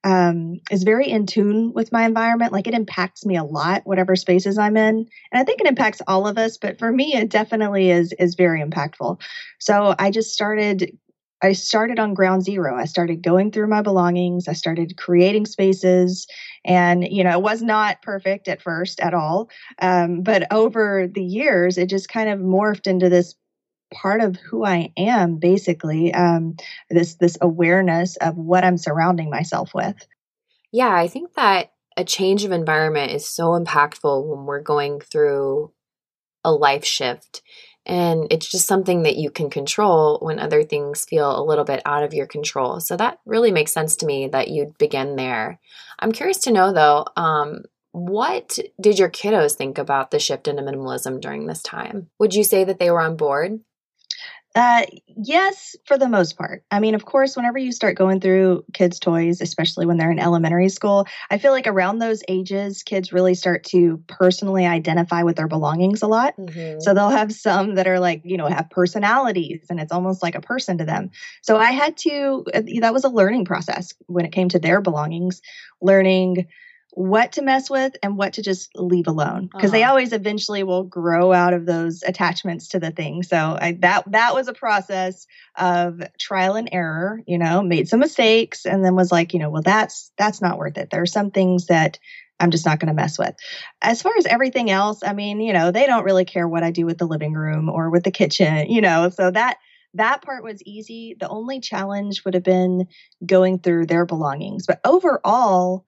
um, 0.04 0.60
is 0.70 0.82
very 0.82 1.08
in 1.08 1.26
tune 1.26 1.72
with 1.74 1.92
my 1.92 2.04
environment. 2.04 2.52
Like 2.52 2.66
it 2.66 2.74
impacts 2.74 3.26
me 3.26 3.36
a 3.36 3.44
lot, 3.44 3.82
whatever 3.84 4.16
spaces 4.16 4.58
I'm 4.58 4.76
in, 4.76 5.06
and 5.32 5.40
I 5.40 5.44
think 5.44 5.60
it 5.60 5.66
impacts 5.66 6.00
all 6.06 6.26
of 6.26 6.38
us. 6.38 6.56
But 6.56 6.78
for 6.78 6.92
me, 6.92 7.14
it 7.14 7.28
definitely 7.30 7.90
is 7.90 8.12
is 8.18 8.34
very 8.34 8.62
impactful. 8.62 9.20
So 9.58 9.94
I 9.98 10.10
just 10.10 10.32
started 10.32 10.96
I 11.42 11.52
started 11.52 11.98
on 11.98 12.14
ground 12.14 12.44
zero. 12.44 12.76
I 12.76 12.84
started 12.84 13.22
going 13.22 13.50
through 13.50 13.68
my 13.68 13.82
belongings. 13.82 14.46
I 14.46 14.52
started 14.52 14.96
creating 14.98 15.46
spaces. 15.46 16.26
And, 16.64 17.06
you 17.08 17.24
know, 17.24 17.30
it 17.30 17.42
was 17.42 17.62
not 17.62 18.02
perfect 18.02 18.46
at 18.46 18.60
first 18.60 19.00
at 19.00 19.14
all. 19.14 19.48
Um, 19.80 20.22
but 20.22 20.46
over 20.52 21.08
the 21.12 21.24
years, 21.24 21.78
it 21.78 21.86
just 21.86 22.08
kind 22.08 22.28
of 22.28 22.40
morphed 22.40 22.86
into 22.86 23.08
this 23.08 23.34
part 23.92 24.20
of 24.20 24.36
who 24.36 24.64
I 24.64 24.92
am, 24.96 25.36
basically, 25.36 26.12
um, 26.14 26.56
this, 26.88 27.14
this 27.14 27.36
awareness 27.40 28.16
of 28.16 28.36
what 28.36 28.64
I'm 28.64 28.78
surrounding 28.78 29.30
myself 29.30 29.72
with. 29.74 29.96
Yeah, 30.72 30.94
I 30.94 31.08
think 31.08 31.34
that 31.34 31.72
a 31.96 32.04
change 32.04 32.44
of 32.44 32.52
environment 32.52 33.12
is 33.12 33.28
so 33.28 33.48
impactful 33.50 34.26
when 34.26 34.46
we're 34.46 34.62
going 34.62 35.00
through 35.00 35.72
a 36.44 36.52
life 36.52 36.84
shift 36.84 37.42
and 37.86 38.26
it's 38.30 38.48
just 38.48 38.66
something 38.66 39.02
that 39.02 39.16
you 39.16 39.30
can 39.30 39.50
control 39.50 40.18
when 40.20 40.38
other 40.38 40.62
things 40.62 41.04
feel 41.04 41.38
a 41.38 41.44
little 41.44 41.64
bit 41.64 41.82
out 41.84 42.02
of 42.02 42.14
your 42.14 42.26
control. 42.26 42.80
So 42.80 42.96
that 42.96 43.18
really 43.24 43.50
makes 43.50 43.72
sense 43.72 43.96
to 43.96 44.06
me 44.06 44.28
that 44.28 44.48
you'd 44.48 44.76
begin 44.78 45.16
there. 45.16 45.58
I'm 45.98 46.12
curious 46.12 46.38
to 46.40 46.52
know 46.52 46.72
though, 46.72 47.06
um, 47.16 47.64
what 47.92 48.58
did 48.80 48.98
your 48.98 49.10
kiddos 49.10 49.54
think 49.54 49.78
about 49.78 50.10
the 50.10 50.20
shift 50.20 50.46
into 50.46 50.62
minimalism 50.62 51.20
during 51.20 51.46
this 51.46 51.62
time? 51.62 52.10
Would 52.18 52.34
you 52.34 52.44
say 52.44 52.62
that 52.64 52.78
they 52.78 52.90
were 52.90 53.00
on 53.00 53.16
board? 53.16 53.60
Uh, 54.56 54.84
yes, 55.06 55.76
for 55.84 55.96
the 55.96 56.08
most 56.08 56.36
part. 56.36 56.64
I 56.72 56.80
mean, 56.80 56.96
of 56.96 57.04
course, 57.04 57.36
whenever 57.36 57.56
you 57.56 57.70
start 57.70 57.96
going 57.96 58.20
through 58.20 58.64
kids' 58.72 58.98
toys, 58.98 59.40
especially 59.40 59.86
when 59.86 59.96
they're 59.96 60.10
in 60.10 60.18
elementary 60.18 60.68
school, 60.68 61.06
I 61.30 61.38
feel 61.38 61.52
like 61.52 61.68
around 61.68 61.98
those 61.98 62.24
ages, 62.26 62.82
kids 62.82 63.12
really 63.12 63.34
start 63.34 63.62
to 63.66 64.02
personally 64.08 64.66
identify 64.66 65.22
with 65.22 65.36
their 65.36 65.46
belongings 65.46 66.02
a 66.02 66.08
lot. 66.08 66.36
Mm-hmm. 66.36 66.80
So 66.80 66.94
they'll 66.94 67.10
have 67.10 67.32
some 67.32 67.76
that 67.76 67.86
are 67.86 68.00
like, 68.00 68.22
you 68.24 68.36
know, 68.36 68.48
have 68.48 68.68
personalities 68.70 69.66
and 69.70 69.78
it's 69.78 69.92
almost 69.92 70.20
like 70.20 70.34
a 70.34 70.40
person 70.40 70.78
to 70.78 70.84
them. 70.84 71.10
So 71.42 71.56
I 71.56 71.70
had 71.70 71.96
to, 71.98 72.44
uh, 72.52 72.62
that 72.80 72.92
was 72.92 73.04
a 73.04 73.08
learning 73.08 73.44
process 73.44 73.94
when 74.06 74.24
it 74.24 74.32
came 74.32 74.48
to 74.48 74.58
their 74.58 74.80
belongings, 74.80 75.42
learning 75.80 76.48
what 76.92 77.32
to 77.32 77.42
mess 77.42 77.70
with 77.70 77.96
and 78.02 78.16
what 78.16 78.32
to 78.32 78.42
just 78.42 78.70
leave 78.76 79.06
alone 79.06 79.48
because 79.52 79.70
uh-huh. 79.70 79.78
they 79.78 79.84
always 79.84 80.12
eventually 80.12 80.62
will 80.62 80.84
grow 80.84 81.32
out 81.32 81.52
of 81.52 81.66
those 81.66 82.02
attachments 82.02 82.68
to 82.68 82.80
the 82.80 82.90
thing 82.90 83.22
so 83.22 83.56
I, 83.60 83.72
that 83.80 84.10
that 84.10 84.34
was 84.34 84.48
a 84.48 84.52
process 84.52 85.26
of 85.56 86.02
trial 86.18 86.56
and 86.56 86.68
error 86.72 87.20
you 87.26 87.38
know 87.38 87.62
made 87.62 87.88
some 87.88 88.00
mistakes 88.00 88.66
and 88.66 88.84
then 88.84 88.96
was 88.96 89.12
like 89.12 89.32
you 89.32 89.38
know 89.38 89.50
well 89.50 89.62
that's 89.62 90.12
that's 90.18 90.42
not 90.42 90.58
worth 90.58 90.76
it 90.78 90.90
there 90.90 91.02
are 91.02 91.06
some 91.06 91.30
things 91.30 91.66
that 91.66 91.98
I'm 92.40 92.50
just 92.50 92.64
not 92.64 92.80
going 92.80 92.88
to 92.88 92.94
mess 92.94 93.18
with. 93.18 93.34
As 93.82 94.00
far 94.00 94.12
as 94.16 94.24
everything 94.24 94.70
else, 94.70 95.00
I 95.04 95.12
mean, 95.12 95.42
you 95.42 95.52
know, 95.52 95.70
they 95.70 95.84
don't 95.84 96.04
really 96.04 96.24
care 96.24 96.48
what 96.48 96.62
I 96.62 96.70
do 96.70 96.86
with 96.86 96.96
the 96.96 97.06
living 97.06 97.34
room 97.34 97.68
or 97.68 97.90
with 97.90 98.02
the 98.02 98.10
kitchen, 98.10 98.66
you 98.70 98.80
know, 98.80 99.10
so 99.10 99.30
that 99.30 99.58
that 99.94 100.22
part 100.22 100.44
was 100.44 100.62
easy. 100.62 101.16
The 101.18 101.28
only 101.28 101.60
challenge 101.60 102.24
would 102.24 102.34
have 102.34 102.44
been 102.44 102.86
going 103.26 103.58
through 103.58 103.86
their 103.86 104.06
belongings. 104.06 104.64
But 104.66 104.80
overall, 104.84 105.84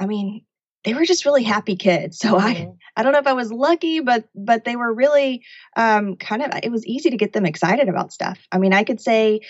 I 0.00 0.06
mean, 0.06 0.44
they 0.84 0.94
were 0.94 1.04
just 1.04 1.26
really 1.26 1.42
happy 1.42 1.76
kids. 1.76 2.18
So 2.18 2.34
mm-hmm. 2.34 2.46
I, 2.46 2.70
I 2.96 3.02
don't 3.02 3.12
know 3.12 3.18
if 3.18 3.26
I 3.26 3.34
was 3.34 3.52
lucky, 3.52 4.00
but 4.00 4.24
but 4.34 4.64
they 4.64 4.76
were 4.76 4.92
really 4.92 5.44
um, 5.76 6.16
kind 6.16 6.42
of. 6.42 6.50
It 6.62 6.72
was 6.72 6.86
easy 6.86 7.10
to 7.10 7.16
get 7.16 7.32
them 7.32 7.46
excited 7.46 7.88
about 7.88 8.12
stuff. 8.12 8.38
I 8.50 8.58
mean, 8.58 8.72
I 8.72 8.84
could 8.84 9.00
say, 9.00 9.40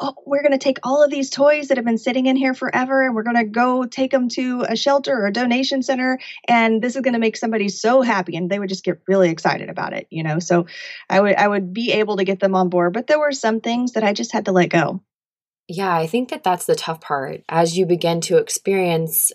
"Oh, 0.00 0.14
we're 0.26 0.42
going 0.42 0.52
to 0.52 0.58
take 0.58 0.78
all 0.82 1.02
of 1.02 1.10
these 1.10 1.30
toys 1.30 1.68
that 1.68 1.76
have 1.76 1.86
been 1.86 1.98
sitting 1.98 2.26
in 2.26 2.34
here 2.34 2.54
forever, 2.54 3.06
and 3.06 3.14
we're 3.14 3.22
going 3.22 3.36
to 3.36 3.44
go 3.44 3.84
take 3.86 4.10
them 4.10 4.28
to 4.30 4.66
a 4.68 4.76
shelter 4.76 5.14
or 5.14 5.26
a 5.26 5.32
donation 5.32 5.82
center, 5.82 6.18
and 6.48 6.82
this 6.82 6.96
is 6.96 7.02
going 7.02 7.14
to 7.14 7.20
make 7.20 7.36
somebody 7.36 7.68
so 7.68 8.02
happy." 8.02 8.36
And 8.36 8.50
they 8.50 8.58
would 8.58 8.68
just 8.68 8.84
get 8.84 9.00
really 9.06 9.30
excited 9.30 9.70
about 9.70 9.92
it, 9.92 10.08
you 10.10 10.24
know. 10.24 10.40
So 10.40 10.66
I 11.08 11.20
would 11.20 11.36
I 11.36 11.46
would 11.46 11.72
be 11.72 11.92
able 11.92 12.16
to 12.16 12.24
get 12.24 12.40
them 12.40 12.56
on 12.56 12.68
board, 12.68 12.92
but 12.92 13.06
there 13.06 13.20
were 13.20 13.32
some 13.32 13.60
things 13.60 13.92
that 13.92 14.02
I 14.02 14.12
just 14.12 14.32
had 14.32 14.46
to 14.46 14.52
let 14.52 14.70
go. 14.70 15.02
Yeah, 15.68 15.94
I 15.94 16.08
think 16.08 16.30
that 16.30 16.42
that's 16.42 16.66
the 16.66 16.74
tough 16.74 17.00
part. 17.00 17.44
As 17.48 17.78
you 17.78 17.86
begin 17.86 18.20
to 18.22 18.38
experience 18.38 19.30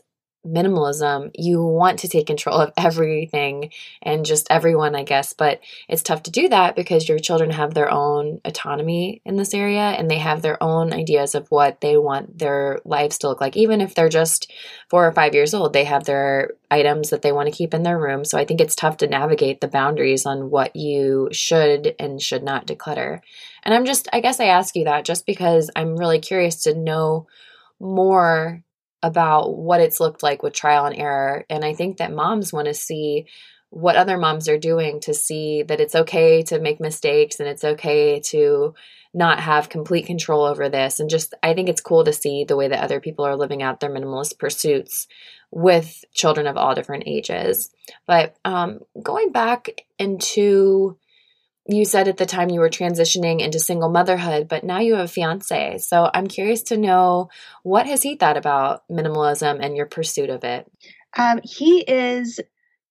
minimalism, 0.45 1.31
you 1.33 1.63
want 1.63 2.00
to 2.00 2.07
take 2.07 2.27
control 2.27 2.57
of 2.57 2.71
everything 2.77 3.71
and 4.01 4.25
just 4.25 4.47
everyone, 4.50 4.95
I 4.95 5.03
guess. 5.03 5.33
But 5.33 5.59
it's 5.89 6.03
tough 6.03 6.24
to 6.24 6.31
do 6.31 6.50
that 6.50 6.75
because 6.75 7.09
your 7.09 7.19
children 7.19 7.51
have 7.51 7.74
their 7.74 7.92
own 7.92 8.39
autonomy 8.45 9.21
in 9.25 9.36
this 9.36 9.53
area 9.53 9.81
and 9.81 10.09
they 10.09 10.19
have 10.19 10.42
their 10.42 10.62
own 10.62 10.94
ideas 10.94 11.36
of 11.36 11.50
what 11.50 11.81
they 11.81 11.98
want 11.98 12.38
their 12.38 12.79
lives 12.86 13.17
to 13.19 13.27
look 13.27 13.41
like. 13.41 13.58
Even 13.58 13.81
if 13.81 13.96
they're 13.96 14.10
just 14.10 14.51
four 14.89 15.08
or 15.08 15.12
five 15.12 15.34
years 15.34 15.53
old, 15.53 15.74
they 15.74 15.84
have 15.84 16.05
their 16.05 16.51
items 16.69 17.10
that 17.10 17.22
they 17.22 17.31
want 17.31 17.48
to 17.48 17.55
keep 17.55 17.74
in 17.74 17.84
their 17.84 18.00
room. 18.00 18.25
So 18.25 18.38
I 18.38 18.46
think 18.46 18.62
it's 18.62 18.75
tough 18.75 18.98
to 18.98 19.08
navigate 19.08 19.62
the 19.62 19.67
boundaries 19.67 20.25
on 20.25 20.50
what 20.50 20.75
you 20.75 21.29
should 21.31 21.96
and 22.00 22.22
should 22.22 22.43
not 22.43 22.67
declutter. 22.67 23.22
And 23.63 23.74
I'm 23.74 23.86
just, 23.86 24.08
I 24.13 24.19
guess 24.19 24.39
I 24.39 24.46
ask 24.46 24.75
you 24.75 24.86
that 24.86 25.05
just 25.05 25.25
because 25.25 25.72
I'm 25.75 25.96
really 25.96 26.19
curious 26.19 26.63
to 26.63 26.75
know 26.75 27.27
more 27.79 28.63
about 29.05 29.55
what 29.55 29.81
it's 29.81 30.00
looked 30.00 30.24
like 30.24 30.41
with 30.41 30.53
trial 30.53 30.85
and 30.85 30.97
error. 30.97 31.45
And 31.47 31.63
I 31.63 31.75
think 31.75 31.97
that 31.97 32.12
moms 32.12 32.51
want 32.51 32.67
to 32.67 32.74
see 32.74 33.27
what 33.69 33.95
other 33.95 34.17
moms 34.17 34.50
are 34.50 34.57
doing 34.57 35.00
to 35.01 35.13
see 35.13 35.62
that 35.62 35.79
it's 35.79 35.93
okay 35.93 36.41
to 36.41 36.59
make 36.59 36.79
mistakes 36.79 37.39
and 37.39 37.47
it's 37.47 37.63
okay 37.63 38.19
to 38.21 38.74
not 39.13 39.39
have 39.39 39.69
complete 39.69 40.07
control 40.07 40.43
over 40.43 40.69
this. 40.69 41.00
And 41.00 41.07
just, 41.07 41.35
I 41.43 41.53
think 41.53 41.69
it's 41.69 41.81
cool 41.81 42.03
to 42.03 42.13
see 42.13 42.45
the 42.45 42.55
way 42.55 42.67
that 42.67 42.83
other 42.83 43.00
people 43.00 43.25
are 43.25 43.35
living 43.35 43.62
out 43.62 43.79
their 43.79 43.91
minimalist 43.91 44.39
pursuits 44.39 45.07
with 45.51 46.03
children 46.13 46.47
of 46.47 46.57
all 46.57 46.74
different 46.74 47.03
ages. 47.05 47.69
But 48.07 48.35
um, 48.43 48.79
going 49.01 49.31
back 49.31 49.85
into 50.00 50.97
you 51.67 51.86
said 51.86 52.07
at 52.07 52.17
the 52.17 52.25
time 52.25 52.50
you 52.50 52.60
were 52.60 52.69
transitioning 52.69 53.41
into 53.41 53.60
single 53.60 53.89
motherhood, 53.89 54.48
but 54.48 54.63
now 54.63 54.79
you 54.79 54.95
have 54.95 55.05
a 55.05 55.07
fiance. 55.07 55.79
So 55.79 56.10
I'm 56.13 56.27
curious 56.27 56.62
to 56.63 56.77
know 56.77 57.29
what 57.63 57.88
has 57.88 58.03
he 58.03 58.15
thought 58.15 58.38
about 58.38 58.84
minimalism 58.89 59.60
and 59.63 59.75
your 59.75 59.88
pursuit 59.88 60.29
of 60.29 60.43
it? 60.43 60.72
Um, 61.17 61.39
he 61.43 61.79
is 61.79 62.39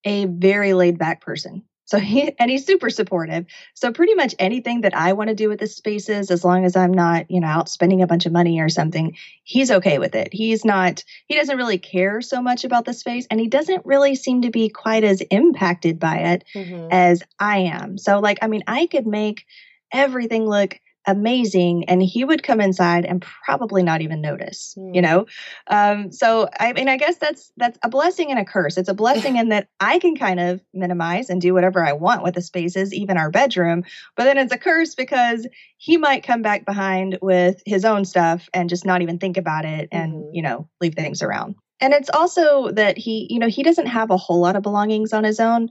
a 0.03 0.25
very 0.25 0.73
laid 0.73 0.97
back 0.97 1.21
person. 1.21 1.63
So 1.85 1.99
he 1.99 2.33
and 2.39 2.49
he's 2.49 2.65
super 2.65 2.89
supportive. 2.89 3.45
So 3.73 3.91
pretty 3.91 4.15
much 4.15 4.35
anything 4.39 4.81
that 4.81 4.95
I 4.95 5.13
want 5.13 5.29
to 5.29 5.35
do 5.35 5.49
with 5.49 5.59
the 5.59 5.67
spaces, 5.67 6.31
as 6.31 6.43
long 6.43 6.65
as 6.65 6.75
I'm 6.75 6.93
not, 6.93 7.29
you 7.29 7.39
know, 7.39 7.47
out 7.47 7.69
spending 7.69 8.01
a 8.01 8.07
bunch 8.07 8.25
of 8.25 8.31
money 8.31 8.59
or 8.59 8.69
something, 8.69 9.15
he's 9.43 9.71
okay 9.71 9.99
with 9.99 10.15
it. 10.15 10.29
He's 10.33 10.65
not 10.65 11.03
he 11.27 11.35
doesn't 11.35 11.57
really 11.57 11.77
care 11.77 12.21
so 12.21 12.41
much 12.41 12.63
about 12.63 12.85
the 12.85 12.93
space 12.93 13.27
and 13.29 13.39
he 13.39 13.47
doesn't 13.47 13.85
really 13.85 14.15
seem 14.15 14.41
to 14.41 14.49
be 14.49 14.69
quite 14.69 15.03
as 15.03 15.21
impacted 15.21 15.99
by 15.99 16.17
it 16.17 16.43
mm-hmm. 16.53 16.87
as 16.91 17.23
I 17.39 17.59
am. 17.59 17.97
So 17.97 18.19
like 18.19 18.39
I 18.41 18.47
mean, 18.47 18.63
I 18.67 18.87
could 18.87 19.07
make 19.07 19.45
everything 19.91 20.47
look 20.47 20.79
amazing 21.07 21.85
and 21.85 22.01
he 22.01 22.23
would 22.23 22.43
come 22.43 22.59
inside 22.59 23.05
and 23.05 23.21
probably 23.21 23.83
not 23.83 24.01
even 24.01 24.21
notice 24.21 24.75
mm. 24.77 24.95
you 24.95 25.01
know 25.01 25.25
um, 25.67 26.11
so 26.11 26.47
i 26.59 26.73
mean 26.73 26.89
i 26.89 26.97
guess 26.97 27.17
that's 27.17 27.51
that's 27.57 27.77
a 27.83 27.89
blessing 27.89 28.31
and 28.31 28.39
a 28.39 28.45
curse 28.45 28.77
it's 28.77 28.89
a 28.89 28.93
blessing 28.93 29.37
in 29.37 29.49
that 29.49 29.67
i 29.79 29.99
can 29.99 30.15
kind 30.15 30.39
of 30.39 30.61
minimize 30.73 31.29
and 31.29 31.41
do 31.41 31.53
whatever 31.53 31.85
i 31.85 31.93
want 31.93 32.23
with 32.23 32.35
the 32.35 32.41
spaces 32.41 32.93
even 32.93 33.17
our 33.17 33.29
bedroom 33.29 33.83
but 34.15 34.23
then 34.23 34.37
it's 34.37 34.53
a 34.53 34.57
curse 34.57 34.95
because 34.95 35.47
he 35.77 35.97
might 35.97 36.23
come 36.23 36.41
back 36.41 36.65
behind 36.65 37.17
with 37.21 37.61
his 37.65 37.85
own 37.85 38.05
stuff 38.05 38.49
and 38.53 38.69
just 38.69 38.85
not 38.85 39.01
even 39.01 39.17
think 39.17 39.37
about 39.37 39.65
it 39.65 39.87
and 39.91 40.13
mm-hmm. 40.13 40.35
you 40.35 40.41
know 40.41 40.67
leave 40.81 40.95
things 40.95 41.21
around 41.21 41.55
And 41.81 41.93
it's 41.93 42.09
also 42.09 42.71
that 42.71 42.97
he, 42.97 43.27
you 43.29 43.39
know, 43.39 43.49
he 43.49 43.63
doesn't 43.63 43.87
have 43.87 44.09
a 44.09 44.17
whole 44.17 44.39
lot 44.39 44.55
of 44.55 44.63
belongings 44.63 45.11
on 45.13 45.23
his 45.23 45.39
own, 45.39 45.69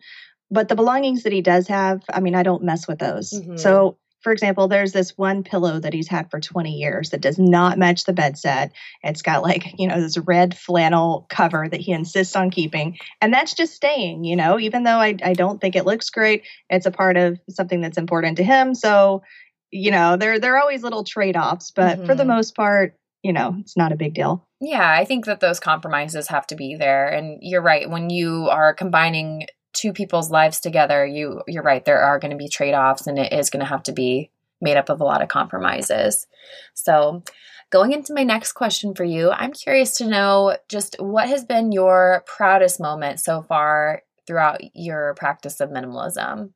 but 0.51 0.69
the 0.69 0.77
belongings 0.77 1.23
that 1.23 1.33
he 1.33 1.41
does 1.41 1.67
have, 1.69 2.03
I 2.13 2.21
mean, 2.21 2.35
I 2.35 2.43
don't 2.43 2.63
mess 2.63 2.87
with 2.87 2.99
those. 2.99 3.33
Mm-hmm. 3.33 3.57
So 3.57 3.97
for 4.25 4.33
example, 4.33 4.67
there's 4.67 4.93
this 4.93 5.17
one 5.19 5.45
pillow 5.45 5.79
that 5.79 5.93
he's 5.93 6.09
had 6.09 6.31
for 6.31 6.41
20 6.41 6.73
years 6.73 7.11
that 7.11 7.21
does 7.21 7.39
not 7.39 7.79
match 7.79 8.05
the 8.05 8.15
bed 8.15 8.39
set. 8.39 8.73
It's 9.03 9.21
got 9.21 9.43
like, 9.43 9.79
you 9.79 9.87
know, 9.87 10.01
this 10.01 10.17
red 10.17 10.57
flannel 10.57 11.27
cover 11.29 11.69
that 11.69 11.81
he 11.81 11.93
insists 11.93 12.35
on 12.35 12.51
keeping. 12.51 12.97
And 13.21 13.35
that's 13.35 13.53
just 13.53 13.75
staying, 13.75 14.25
you 14.25 14.35
know, 14.35 14.59
even 14.59 14.85
though 14.85 14.97
I, 14.97 15.15
I 15.23 15.35
don't 15.35 15.61
think 15.61 15.77
it 15.77 15.85
looks 15.85 16.09
great, 16.09 16.45
it's 16.71 16.87
a 16.87 16.91
part 16.91 17.19
of 17.19 17.39
something 17.51 17.83
that's 17.83 17.99
important 17.99 18.39
to 18.39 18.45
him. 18.45 18.75
So, 18.75 19.23
you 19.71 19.91
know, 19.91 20.17
there, 20.17 20.41
there 20.41 20.57
are 20.57 20.61
always 20.61 20.83
little 20.83 21.05
trade 21.05 21.37
offs, 21.37 21.71
but 21.71 21.99
mm-hmm. 21.99 22.07
for 22.07 22.15
the 22.15 22.23
mm-hmm. 22.23 22.33
most 22.33 22.57
part, 22.57 22.97
you 23.23 23.33
know, 23.33 23.57
it's 23.61 23.77
not 23.77 23.93
a 23.93 23.97
big 23.97 24.15
deal. 24.15 24.49
Yeah, 24.61 24.91
I 24.91 25.05
think 25.05 25.27
that 25.27 25.41
those 25.41 25.61
compromises 25.61 26.29
have 26.29 26.47
to 26.47 26.57
be 26.57 26.77
there. 26.77 27.09
And 27.09 27.39
you're 27.43 27.61
right. 27.61 27.91
When 27.91 28.09
you 28.09 28.49
are 28.51 28.73
combining 28.73 29.49
two 29.85 29.93
people's 29.93 30.31
lives 30.31 30.61
together, 30.61 31.05
you 31.05 31.43
you're 31.47 31.63
right. 31.63 31.85
There 31.85 32.01
are 32.01 32.19
going 32.19 32.31
to 32.31 32.39
be 32.39 32.49
trade 32.49 32.73
offs, 32.73 33.07
and 33.07 33.19
it 33.19 33.35
is 33.35 33.51
going 33.51 33.61
to 33.61 33.69
have 33.69 33.83
to 33.83 33.93
be 33.93 34.31
made 34.63 34.79
up 34.79 34.89
of 34.89 35.03
a 35.03 35.05
lot 35.05 35.21
of 35.21 35.29
compromises. 35.29 36.27
So, 36.73 37.23
going 37.69 37.93
into 37.93 38.15
my 38.15 38.25
next 38.25 38.53
question 38.53 38.95
for 38.95 39.05
you, 39.05 39.31
I'm 39.31 39.53
curious 39.53 39.99
to 39.99 40.07
know 40.07 40.57
just 40.71 40.97
what 40.99 41.29
has 41.29 41.45
been 41.45 41.71
your 41.71 42.25
proudest 42.27 42.81
moment 42.81 43.21
so 43.21 43.43
far 43.43 44.03
throughout 44.27 44.63
your 44.75 45.15
practice 45.19 45.61
of 45.61 45.69
minimalism. 45.69 46.53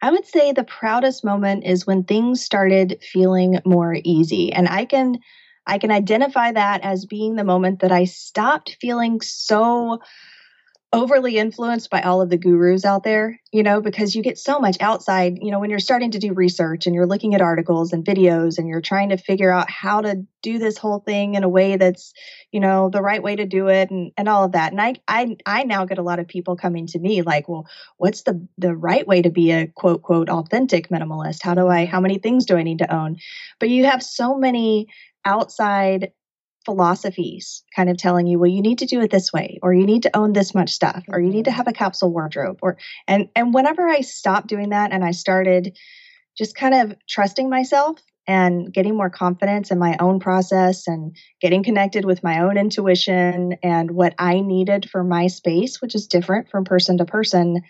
I 0.00 0.12
would 0.12 0.26
say 0.26 0.52
the 0.52 0.62
proudest 0.62 1.24
moment 1.24 1.64
is 1.64 1.88
when 1.88 2.04
things 2.04 2.40
started 2.40 3.02
feeling 3.02 3.58
more 3.64 3.96
easy, 4.04 4.52
and 4.52 4.68
I 4.68 4.84
can 4.84 5.18
I 5.66 5.78
can 5.78 5.90
identify 5.90 6.52
that 6.52 6.82
as 6.82 7.04
being 7.04 7.34
the 7.34 7.42
moment 7.42 7.80
that 7.80 7.90
I 7.90 8.04
stopped 8.04 8.76
feeling 8.80 9.20
so 9.20 9.98
overly 10.92 11.38
influenced 11.38 11.88
by 11.88 12.02
all 12.02 12.20
of 12.20 12.30
the 12.30 12.36
gurus 12.36 12.84
out 12.84 13.04
there, 13.04 13.40
you 13.52 13.62
know, 13.62 13.80
because 13.80 14.16
you 14.16 14.22
get 14.24 14.36
so 14.36 14.58
much 14.58 14.76
outside, 14.80 15.38
you 15.40 15.52
know, 15.52 15.60
when 15.60 15.70
you're 15.70 15.78
starting 15.78 16.10
to 16.10 16.18
do 16.18 16.32
research 16.32 16.86
and 16.86 16.96
you're 16.96 17.06
looking 17.06 17.32
at 17.32 17.40
articles 17.40 17.92
and 17.92 18.04
videos 18.04 18.58
and 18.58 18.66
you're 18.66 18.80
trying 18.80 19.10
to 19.10 19.16
figure 19.16 19.52
out 19.52 19.70
how 19.70 20.00
to 20.00 20.26
do 20.42 20.58
this 20.58 20.76
whole 20.76 20.98
thing 20.98 21.36
in 21.36 21.44
a 21.44 21.48
way 21.48 21.76
that's, 21.76 22.12
you 22.50 22.58
know, 22.58 22.90
the 22.90 23.02
right 23.02 23.22
way 23.22 23.36
to 23.36 23.46
do 23.46 23.68
it 23.68 23.90
and, 23.90 24.10
and 24.16 24.28
all 24.28 24.42
of 24.42 24.52
that. 24.52 24.72
And 24.72 24.80
I, 24.80 24.96
I, 25.06 25.36
I 25.46 25.62
now 25.62 25.84
get 25.84 25.98
a 25.98 26.02
lot 26.02 26.18
of 26.18 26.26
people 26.26 26.56
coming 26.56 26.88
to 26.88 26.98
me 26.98 27.22
like, 27.22 27.48
well, 27.48 27.68
what's 27.96 28.22
the, 28.22 28.44
the 28.58 28.74
right 28.74 29.06
way 29.06 29.22
to 29.22 29.30
be 29.30 29.52
a 29.52 29.68
quote, 29.68 30.02
quote, 30.02 30.28
authentic 30.28 30.88
minimalist? 30.88 31.40
How 31.40 31.54
do 31.54 31.68
I, 31.68 31.84
how 31.84 32.00
many 32.00 32.18
things 32.18 32.46
do 32.46 32.56
I 32.56 32.64
need 32.64 32.78
to 32.78 32.92
own? 32.92 33.18
But 33.60 33.68
you 33.70 33.84
have 33.84 34.02
so 34.02 34.36
many 34.36 34.88
outside 35.24 36.10
philosophies 36.64 37.62
kind 37.74 37.88
of 37.88 37.96
telling 37.96 38.26
you 38.26 38.38
well 38.38 38.50
you 38.50 38.60
need 38.60 38.78
to 38.78 38.86
do 38.86 39.00
it 39.00 39.10
this 39.10 39.32
way 39.32 39.58
or 39.62 39.72
you 39.72 39.86
need 39.86 40.02
to 40.02 40.16
own 40.16 40.32
this 40.32 40.54
much 40.54 40.70
stuff 40.70 41.02
or 41.08 41.18
you 41.18 41.30
need 41.30 41.44
to 41.44 41.50
mm-hmm. 41.50 41.56
have 41.56 41.68
a 41.68 41.72
capsule 41.72 42.12
wardrobe 42.12 42.58
or 42.60 42.76
and 43.08 43.28
and 43.34 43.54
whenever 43.54 43.88
i 43.88 44.00
stopped 44.00 44.46
doing 44.46 44.70
that 44.70 44.92
and 44.92 45.04
i 45.04 45.10
started 45.10 45.76
just 46.36 46.54
kind 46.54 46.74
of 46.74 46.94
trusting 47.08 47.48
myself 47.48 48.00
and 48.26 48.72
getting 48.72 48.94
more 48.94 49.10
confidence 49.10 49.70
in 49.70 49.78
my 49.78 49.96
own 50.00 50.20
process 50.20 50.86
and 50.86 51.16
getting 51.40 51.62
connected 51.62 52.04
with 52.04 52.22
my 52.22 52.40
own 52.40 52.58
intuition 52.58 53.56
and 53.62 53.92
what 53.92 54.14
i 54.18 54.40
needed 54.40 54.88
for 54.90 55.02
my 55.02 55.26
space 55.28 55.80
which 55.80 55.94
is 55.94 56.06
different 56.06 56.50
from 56.50 56.64
person 56.64 56.98
to 56.98 57.04
person 57.06 57.62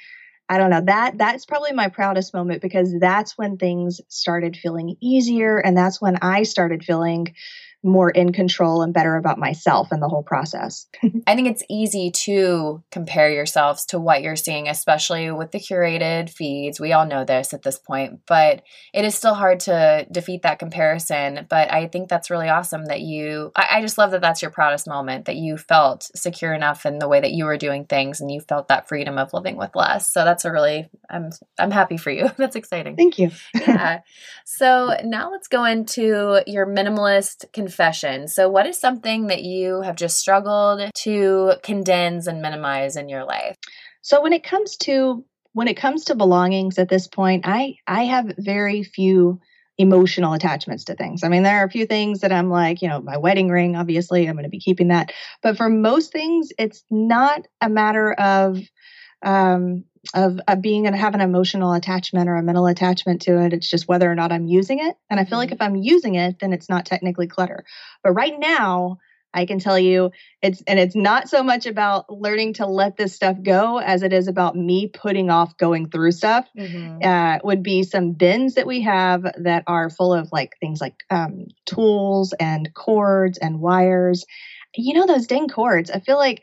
I 0.51 0.59
don't 0.59 0.71
know 0.71 0.81
that 0.81 1.17
that's 1.17 1.47
probably 1.47 1.71
my 1.71 1.87
proudest 1.87 2.35
moment 2.35 2.61
because 2.61 2.93
that's 2.99 3.39
when 3.39 3.57
things 3.57 4.01
started 4.09 4.57
feeling 4.57 4.97
easier 5.01 5.59
and 5.59 5.77
that's 5.77 6.01
when 6.01 6.17
I 6.23 6.43
started 6.43 6.85
feeling 6.85 7.37
more 7.83 8.11
in 8.11 8.33
control 8.33 8.83
and 8.83 8.93
better 8.93 9.17
about 9.17 9.39
myself 9.39 9.89
and 9.91 10.03
the 10.03 10.09
whole 10.09 10.23
process. 10.23 10.87
I 11.27 11.35
think 11.35 11.49
it's 11.49 11.63
easy 11.71 12.11
to 12.11 12.83
compare 12.91 13.31
yourselves 13.31 13.87
to 13.87 13.99
what 13.99 14.23
you're 14.23 14.37
seeing, 14.37 14.69
especially 14.69 15.31
with 15.31 15.51
the 15.51 15.59
curated 15.59 16.29
feeds. 16.29 16.79
We 16.79 16.93
all 16.93 17.07
know 17.07 17.25
this 17.25 17.55
at 17.55 17.63
this 17.63 17.79
point, 17.79 18.21
but 18.27 18.63
it 18.93 19.05
is 19.05 19.15
still 19.15 19.35
hard 19.35 19.61
to 19.61 20.07
defeat 20.13 20.43
that 20.43 20.59
comparison. 20.59 21.47
But 21.49 21.73
I 21.73 21.87
think 21.87 22.09
that's 22.09 22.31
really 22.31 22.49
awesome 22.49 22.85
that 22.87 23.01
you, 23.01 23.51
I, 23.57 23.69
I 23.73 23.81
just 23.81 23.97
love 23.97 24.11
that 24.11 24.21
that's 24.21 24.43
your 24.43 24.51
proudest 24.51 24.87
moment, 24.87 25.25
that 25.25 25.37
you 25.37 25.57
felt 25.57 26.11
secure 26.15 26.53
enough 26.53 26.85
in 26.85 26.99
the 26.99 27.09
way 27.09 27.21
that 27.21 27.33
you 27.33 27.47
were 27.47 27.57
doing 27.57 27.87
things 27.87 28.21
and 28.21 28.31
you 28.31 28.41
felt 28.41 28.69
that 28.69 28.89
freedom 28.89 29.17
of 29.17 29.33
living 29.33 29.57
with 29.57 29.75
less. 29.75 30.13
So 30.13 30.25
that's 30.25 30.45
a 30.45 30.53
really, 30.53 30.91
I'm, 31.09 31.31
I'm 31.59 31.71
happy 31.71 31.97
for 31.97 32.11
you. 32.11 32.31
that's 32.37 32.57
exciting. 32.57 32.97
Thank 32.97 33.19
you. 33.19 33.31
yeah. 33.55 34.01
So 34.45 34.97
now 35.03 35.31
let's 35.31 35.49
go 35.49 35.65
into 35.65 36.43
your 36.47 36.67
minimalist 36.67 37.51
confession. 37.71 38.27
So, 38.27 38.49
what 38.49 38.67
is 38.67 38.79
something 38.79 39.29
that 39.29 39.45
you 39.45 39.83
have 39.83 39.95
just 39.95 40.19
struggled 40.19 40.91
to 41.03 41.53
condense 41.63 42.27
and 42.27 42.43
minimize 42.43 42.97
in 42.97 43.09
your 43.09 43.25
life? 43.25 43.57
So, 44.03 44.21
when 44.21 44.33
it 44.33 44.43
comes 44.43 44.77
to 44.79 45.25
when 45.53 45.69
it 45.69 45.77
comes 45.77 46.05
to 46.07 46.15
belongings 46.17 46.79
at 46.79 46.89
this 46.89 47.07
point, 47.07 47.45
I 47.47 47.77
I 47.87 48.05
have 48.05 48.35
very 48.39 48.83
few 48.83 49.41
emotional 49.79 50.33
attachments 50.35 50.85
to 50.85 50.95
things. 50.95 51.23
I 51.23 51.29
mean, 51.29 51.45
there 51.45 51.61
are 51.61 51.65
a 51.65 51.71
few 51.71 51.87
things 51.87 52.21
that 52.21 52.33
I'm 52.33 52.51
like, 52.51 52.83
you 52.83 52.89
know, 52.89 53.01
my 53.01 53.17
wedding 53.17 53.49
ring, 53.49 53.77
obviously, 53.77 54.27
I'm 54.27 54.35
going 54.35 54.43
to 54.43 54.51
be 54.51 54.61
keeping 54.61 54.89
that. 54.89 55.13
But 55.43 55.57
for 55.57 55.71
most 55.71 56.13
things, 56.13 56.51
it's 56.59 56.85
not 56.91 57.47
a 57.63 57.71
matter 57.71 58.13
of 58.13 58.59
um, 59.23 59.85
of, 60.15 60.41
of 60.49 60.63
being 60.63 60.87
and 60.87 60.97
have 60.97 61.15
an 61.15 61.21
emotional 61.21 61.73
attachment 61.73 62.29
or 62.29 62.37
a 62.37 62.43
mental 62.43 62.67
attachment 62.67 63.23
to 63.23 63.43
it. 63.43 63.53
It's 63.53 63.69
just 63.69 63.89
whether 63.89 64.11
or 64.11 64.15
not 64.15 64.33
I'm 64.33 64.47
using 64.47 64.79
it. 64.79 64.97
And 65.09 65.21
I 65.21 65.25
feel 65.25 65.39
like 65.39 65.49
mm-hmm. 65.49 65.55
if 65.55 65.63
I'm 65.63 65.77
using 65.77 66.15
it, 66.15 66.39
then 66.41 66.53
it's 66.53 66.69
not 66.69 66.87
technically 66.87 67.27
clutter. 67.27 67.65
But 68.03 68.13
right 68.13 68.39
now, 68.39 68.99
I 69.33 69.47
can 69.47 69.59
tell 69.59 69.79
you 69.79 70.11
it's 70.43 70.63
and 70.67 70.79
it's 70.79 70.97
not 70.97 71.29
so 71.29 71.43
much 71.43 71.67
about 71.67 72.11
learning 72.11 72.55
to 72.55 72.67
let 72.67 72.97
this 72.97 73.15
stuff 73.15 73.37
go 73.41 73.79
as 73.79 74.03
it 74.03 74.13
is 74.13 74.27
about 74.27 74.57
me 74.57 74.89
putting 74.89 75.31
off 75.31 75.57
going 75.57 75.89
through 75.89 76.13
stuff. 76.13 76.49
Mm-hmm. 76.59 77.05
Uh, 77.07 77.39
would 77.45 77.63
be 77.63 77.83
some 77.83 78.13
bins 78.13 78.55
that 78.55 78.67
we 78.67 78.83
have 78.83 79.23
that 79.39 79.65
are 79.67 79.91
full 79.91 80.13
of 80.13 80.31
like 80.33 80.57
things 80.59 80.81
like 80.81 80.97
um, 81.11 81.47
tools 81.65 82.33
and 82.41 82.73
cords 82.75 83.39
and 83.39 83.61
wires. 83.61 84.25
You 84.75 84.95
know 84.95 85.07
those 85.07 85.27
dang 85.27 85.49
cords. 85.49 85.91
I 85.91 86.01
feel 86.01 86.17
like 86.17 86.43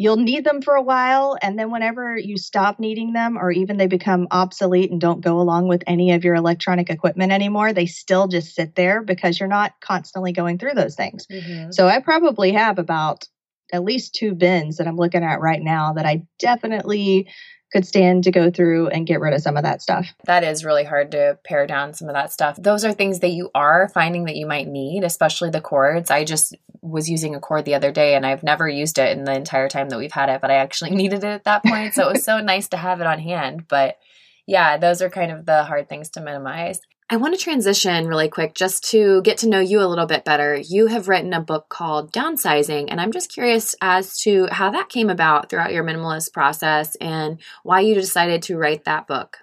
you'll 0.00 0.16
need 0.16 0.44
them 0.44 0.62
for 0.62 0.76
a 0.76 0.82
while 0.82 1.36
and 1.42 1.58
then 1.58 1.70
whenever 1.70 2.16
you 2.16 2.38
stop 2.38 2.80
needing 2.80 3.12
them 3.12 3.36
or 3.36 3.50
even 3.50 3.76
they 3.76 3.86
become 3.86 4.26
obsolete 4.30 4.90
and 4.90 4.98
don't 4.98 5.20
go 5.20 5.38
along 5.38 5.68
with 5.68 5.82
any 5.86 6.12
of 6.12 6.24
your 6.24 6.34
electronic 6.34 6.88
equipment 6.88 7.30
anymore 7.30 7.74
they 7.74 7.84
still 7.84 8.26
just 8.26 8.54
sit 8.54 8.74
there 8.76 9.02
because 9.02 9.38
you're 9.38 9.46
not 9.46 9.74
constantly 9.82 10.32
going 10.32 10.56
through 10.56 10.72
those 10.72 10.94
things 10.94 11.26
mm-hmm. 11.26 11.70
so 11.70 11.86
i 11.86 12.00
probably 12.00 12.50
have 12.50 12.78
about 12.78 13.28
at 13.74 13.84
least 13.84 14.14
two 14.14 14.34
bins 14.34 14.78
that 14.78 14.88
i'm 14.88 14.96
looking 14.96 15.22
at 15.22 15.38
right 15.38 15.60
now 15.60 15.92
that 15.92 16.06
i 16.06 16.22
definitely 16.38 17.28
could 17.72 17.86
stand 17.86 18.24
to 18.24 18.30
go 18.30 18.50
through 18.50 18.88
and 18.88 19.06
get 19.06 19.20
rid 19.20 19.34
of 19.34 19.42
some 19.42 19.56
of 19.56 19.62
that 19.62 19.82
stuff. 19.82 20.12
That 20.24 20.44
is 20.44 20.64
really 20.64 20.84
hard 20.84 21.12
to 21.12 21.38
pare 21.44 21.66
down 21.66 21.94
some 21.94 22.08
of 22.08 22.14
that 22.14 22.32
stuff. 22.32 22.56
Those 22.60 22.84
are 22.84 22.92
things 22.92 23.20
that 23.20 23.30
you 23.30 23.50
are 23.54 23.88
finding 23.88 24.24
that 24.24 24.36
you 24.36 24.46
might 24.46 24.66
need, 24.66 25.04
especially 25.04 25.50
the 25.50 25.60
cords. 25.60 26.10
I 26.10 26.24
just 26.24 26.56
was 26.82 27.08
using 27.08 27.34
a 27.34 27.40
cord 27.40 27.64
the 27.64 27.74
other 27.74 27.92
day 27.92 28.14
and 28.14 28.26
I've 28.26 28.42
never 28.42 28.68
used 28.68 28.98
it 28.98 29.16
in 29.16 29.24
the 29.24 29.34
entire 29.34 29.68
time 29.68 29.88
that 29.90 29.98
we've 29.98 30.12
had 30.12 30.28
it, 30.28 30.40
but 30.40 30.50
I 30.50 30.54
actually 30.54 30.90
needed 30.96 31.24
it 31.24 31.28
at 31.28 31.44
that 31.44 31.64
point. 31.64 31.94
So 31.94 32.08
it 32.08 32.12
was 32.14 32.24
so 32.24 32.40
nice 32.40 32.68
to 32.68 32.76
have 32.76 33.00
it 33.00 33.06
on 33.06 33.18
hand. 33.18 33.68
But 33.68 33.98
yeah, 34.46 34.78
those 34.78 35.02
are 35.02 35.10
kind 35.10 35.30
of 35.30 35.46
the 35.46 35.64
hard 35.64 35.88
things 35.88 36.10
to 36.10 36.20
minimize. 36.20 36.80
I 37.12 37.16
want 37.16 37.36
to 37.36 37.42
transition 37.42 38.06
really 38.06 38.28
quick 38.28 38.54
just 38.54 38.88
to 38.90 39.20
get 39.22 39.38
to 39.38 39.48
know 39.48 39.58
you 39.58 39.80
a 39.80 39.90
little 39.90 40.06
bit 40.06 40.24
better. 40.24 40.54
You 40.54 40.86
have 40.86 41.08
written 41.08 41.32
a 41.32 41.40
book 41.40 41.68
called 41.68 42.12
Downsizing, 42.12 42.86
and 42.88 43.00
I'm 43.00 43.10
just 43.10 43.32
curious 43.32 43.74
as 43.80 44.16
to 44.18 44.46
how 44.52 44.70
that 44.70 44.90
came 44.90 45.10
about 45.10 45.50
throughout 45.50 45.72
your 45.72 45.82
minimalist 45.82 46.32
process 46.32 46.94
and 47.00 47.40
why 47.64 47.80
you 47.80 47.96
decided 47.96 48.42
to 48.42 48.56
write 48.56 48.84
that 48.84 49.08
book. 49.08 49.38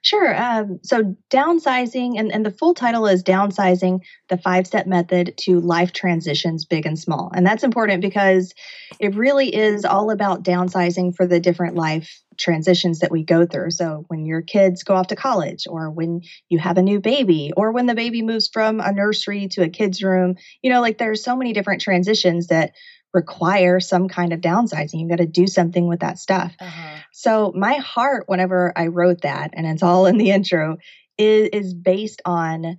Sure. 0.00 0.34
Um, 0.34 0.80
so, 0.82 1.14
downsizing, 1.28 2.18
and, 2.18 2.32
and 2.32 2.44
the 2.44 2.50
full 2.50 2.72
title 2.72 3.06
is 3.06 3.22
Downsizing 3.22 4.00
the 4.28 4.38
Five 4.38 4.66
Step 4.66 4.86
Method 4.86 5.34
to 5.40 5.60
Life 5.60 5.92
Transitions, 5.92 6.64
Big 6.64 6.86
and 6.86 6.98
Small. 6.98 7.30
And 7.34 7.46
that's 7.46 7.62
important 7.62 8.00
because 8.00 8.54
it 8.98 9.14
really 9.14 9.54
is 9.54 9.84
all 9.84 10.10
about 10.10 10.42
downsizing 10.42 11.14
for 11.14 11.26
the 11.26 11.38
different 11.38 11.76
life 11.76 12.22
transitions 12.40 12.98
that 13.00 13.12
we 13.12 13.22
go 13.22 13.46
through. 13.46 13.70
So, 13.70 14.04
when 14.08 14.26
your 14.26 14.42
kids 14.42 14.82
go 14.82 14.94
off 14.94 15.08
to 15.08 15.16
college, 15.16 15.66
or 15.68 15.90
when 15.90 16.22
you 16.48 16.58
have 16.58 16.78
a 16.78 16.82
new 16.82 17.00
baby, 17.00 17.52
or 17.56 17.72
when 17.72 17.86
the 17.86 17.94
baby 17.94 18.22
moves 18.22 18.48
from 18.48 18.80
a 18.80 18.92
nursery 18.92 19.48
to 19.48 19.62
a 19.62 19.68
kid's 19.68 20.02
room, 20.02 20.36
you 20.62 20.70
know, 20.70 20.80
like 20.80 20.98
there's 20.98 21.22
so 21.22 21.36
many 21.36 21.52
different 21.52 21.80
transitions 21.80 22.48
that 22.48 22.72
require 23.12 23.80
some 23.80 24.08
kind 24.08 24.32
of 24.32 24.40
downsizing. 24.40 25.00
You've 25.00 25.10
got 25.10 25.16
to 25.16 25.26
do 25.26 25.46
something 25.46 25.88
with 25.88 26.00
that 26.00 26.18
stuff. 26.18 26.54
Uh-huh. 26.60 26.96
So 27.12 27.52
my 27.56 27.74
heart, 27.74 28.24
whenever 28.28 28.72
I 28.76 28.86
wrote 28.86 29.22
that, 29.22 29.50
and 29.54 29.66
it's 29.66 29.82
all 29.82 30.06
in 30.06 30.16
the 30.16 30.30
intro, 30.32 30.78
is 31.18 31.48
is 31.52 31.74
based 31.74 32.22
on 32.24 32.78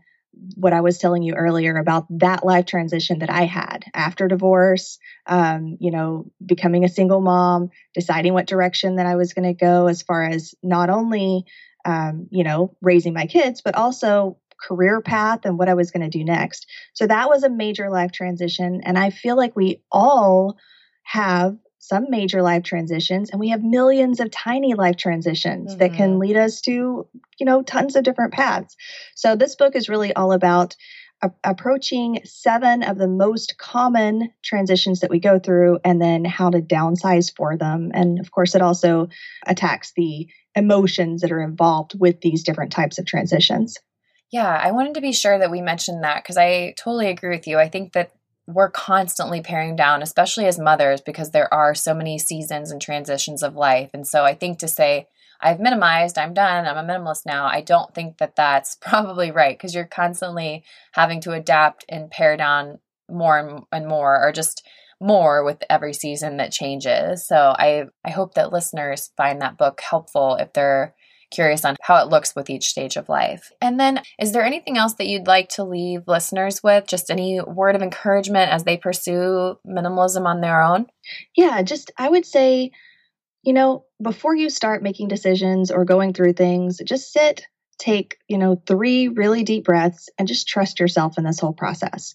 what 0.55 0.73
I 0.73 0.81
was 0.81 0.97
telling 0.97 1.23
you 1.23 1.33
earlier 1.33 1.77
about 1.77 2.05
that 2.19 2.45
life 2.45 2.65
transition 2.65 3.19
that 3.19 3.29
I 3.29 3.43
had 3.43 3.83
after 3.93 4.27
divorce, 4.27 4.97
um, 5.27 5.77
you 5.79 5.91
know, 5.91 6.31
becoming 6.45 6.83
a 6.83 6.89
single 6.89 7.21
mom, 7.21 7.69
deciding 7.93 8.33
what 8.33 8.47
direction 8.47 8.95
that 8.95 9.05
I 9.05 9.15
was 9.15 9.33
going 9.33 9.47
to 9.47 9.53
go 9.53 9.87
as 9.87 10.01
far 10.01 10.23
as 10.23 10.55
not 10.63 10.89
only, 10.89 11.45
um, 11.85 12.27
you 12.31 12.43
know, 12.43 12.75
raising 12.81 13.13
my 13.13 13.25
kids, 13.25 13.61
but 13.61 13.75
also 13.75 14.37
career 14.61 15.01
path 15.01 15.39
and 15.43 15.57
what 15.57 15.69
I 15.69 15.73
was 15.73 15.91
going 15.91 16.09
to 16.09 16.17
do 16.17 16.23
next. 16.23 16.67
So 16.93 17.07
that 17.07 17.29
was 17.29 17.43
a 17.43 17.49
major 17.49 17.89
life 17.89 18.11
transition. 18.11 18.81
And 18.83 18.97
I 18.97 19.09
feel 19.09 19.35
like 19.35 19.55
we 19.55 19.81
all 19.91 20.57
have 21.03 21.57
some 21.81 22.05
major 22.09 22.43
life 22.43 22.63
transitions 22.63 23.31
and 23.31 23.39
we 23.39 23.49
have 23.49 23.63
millions 23.63 24.19
of 24.19 24.29
tiny 24.29 24.75
life 24.75 24.95
transitions 24.95 25.71
mm-hmm. 25.71 25.79
that 25.79 25.93
can 25.93 26.11
mm-hmm. 26.11 26.19
lead 26.19 26.37
us 26.37 26.61
to 26.61 27.07
you 27.39 27.45
know 27.45 27.63
tons 27.63 27.95
of 27.95 28.03
different 28.03 28.31
paths 28.31 28.77
so 29.15 29.35
this 29.35 29.55
book 29.55 29.75
is 29.75 29.89
really 29.89 30.13
all 30.13 30.31
about 30.31 30.75
a- 31.23 31.31
approaching 31.43 32.21
seven 32.23 32.83
of 32.83 32.99
the 32.99 33.07
most 33.07 33.57
common 33.57 34.31
transitions 34.43 34.99
that 34.99 35.09
we 35.09 35.19
go 35.19 35.39
through 35.39 35.79
and 35.83 35.99
then 35.99 36.23
how 36.23 36.51
to 36.51 36.61
downsize 36.61 37.35
for 37.35 37.57
them 37.57 37.91
and 37.95 38.19
of 38.19 38.31
course 38.31 38.53
it 38.53 38.61
also 38.61 39.09
attacks 39.47 39.91
the 39.95 40.27
emotions 40.55 41.21
that 41.21 41.31
are 41.31 41.41
involved 41.41 41.99
with 41.99 42.21
these 42.21 42.43
different 42.43 42.71
types 42.71 42.99
of 42.99 43.05
transitions 43.07 43.77
yeah, 44.31 44.47
I 44.47 44.71
wanted 44.71 44.93
to 44.93 45.01
be 45.01 45.11
sure 45.11 45.37
that 45.37 45.51
we 45.51 45.59
mentioned 45.59 46.05
that 46.05 46.23
because 46.23 46.37
I 46.37 46.73
totally 46.77 47.09
agree 47.09 47.31
with 47.31 47.47
you. 47.47 47.59
I 47.59 47.67
think 47.67 47.91
that 47.91 48.13
we're 48.47 48.69
constantly 48.69 49.41
paring 49.41 49.75
down, 49.75 50.01
especially 50.01 50.45
as 50.45 50.59
mothers, 50.59 51.01
because 51.01 51.31
there 51.31 51.53
are 51.53 51.75
so 51.75 51.93
many 51.93 52.17
seasons 52.17 52.71
and 52.71 52.81
transitions 52.81 53.43
of 53.43 53.55
life. 53.55 53.91
And 53.93 54.07
so 54.07 54.23
I 54.23 54.33
think 54.33 54.59
to 54.59 54.67
say, 54.67 55.07
I've 55.39 55.59
minimized, 55.59 56.17
I'm 56.17 56.33
done, 56.33 56.65
I'm 56.65 56.77
a 56.77 56.87
minimalist 56.87 57.25
now, 57.25 57.45
I 57.45 57.61
don't 57.61 57.93
think 57.95 58.17
that 58.19 58.35
that's 58.35 58.75
probably 58.81 59.31
right 59.31 59.57
because 59.57 59.73
you're 59.73 59.85
constantly 59.85 60.63
having 60.93 61.21
to 61.21 61.31
adapt 61.31 61.85
and 61.89 62.11
pare 62.11 62.37
down 62.37 62.79
more 63.09 63.65
and 63.71 63.87
more, 63.87 64.25
or 64.25 64.31
just 64.31 64.65
more 65.01 65.43
with 65.43 65.63
every 65.69 65.93
season 65.93 66.37
that 66.37 66.51
changes. 66.51 67.25
So 67.25 67.35
I 67.57 67.85
I 68.05 68.11
hope 68.11 68.35
that 68.35 68.53
listeners 68.53 69.11
find 69.17 69.41
that 69.41 69.57
book 69.57 69.81
helpful 69.81 70.35
if 70.35 70.53
they're 70.53 70.93
curious 71.31 71.65
on 71.65 71.75
how 71.81 71.97
it 72.03 72.09
looks 72.09 72.35
with 72.35 72.49
each 72.49 72.69
stage 72.69 72.97
of 72.97 73.09
life. 73.09 73.51
And 73.61 73.79
then, 73.79 74.01
is 74.19 74.31
there 74.31 74.43
anything 74.43 74.77
else 74.77 74.93
that 74.95 75.07
you'd 75.07 75.27
like 75.27 75.49
to 75.49 75.63
leave 75.63 76.07
listeners 76.07 76.61
with? 76.61 76.87
Just 76.87 77.09
any 77.09 77.41
word 77.41 77.75
of 77.75 77.81
encouragement 77.81 78.51
as 78.51 78.63
they 78.63 78.77
pursue 78.77 79.55
minimalism 79.65 80.25
on 80.25 80.41
their 80.41 80.61
own? 80.61 80.87
Yeah, 81.35 81.61
just 81.63 81.91
I 81.97 82.09
would 82.09 82.25
say, 82.25 82.71
you 83.43 83.53
know, 83.53 83.85
before 84.01 84.35
you 84.35 84.49
start 84.49 84.83
making 84.83 85.07
decisions 85.07 85.71
or 85.71 85.85
going 85.85 86.13
through 86.13 86.33
things, 86.33 86.79
just 86.85 87.11
sit, 87.11 87.45
take, 87.79 88.17
you 88.27 88.37
know, 88.37 88.61
three 88.67 89.07
really 89.07 89.43
deep 89.43 89.65
breaths 89.65 90.09
and 90.17 90.27
just 90.27 90.47
trust 90.47 90.79
yourself 90.79 91.17
in 91.17 91.23
this 91.23 91.39
whole 91.39 91.53
process. 91.53 92.13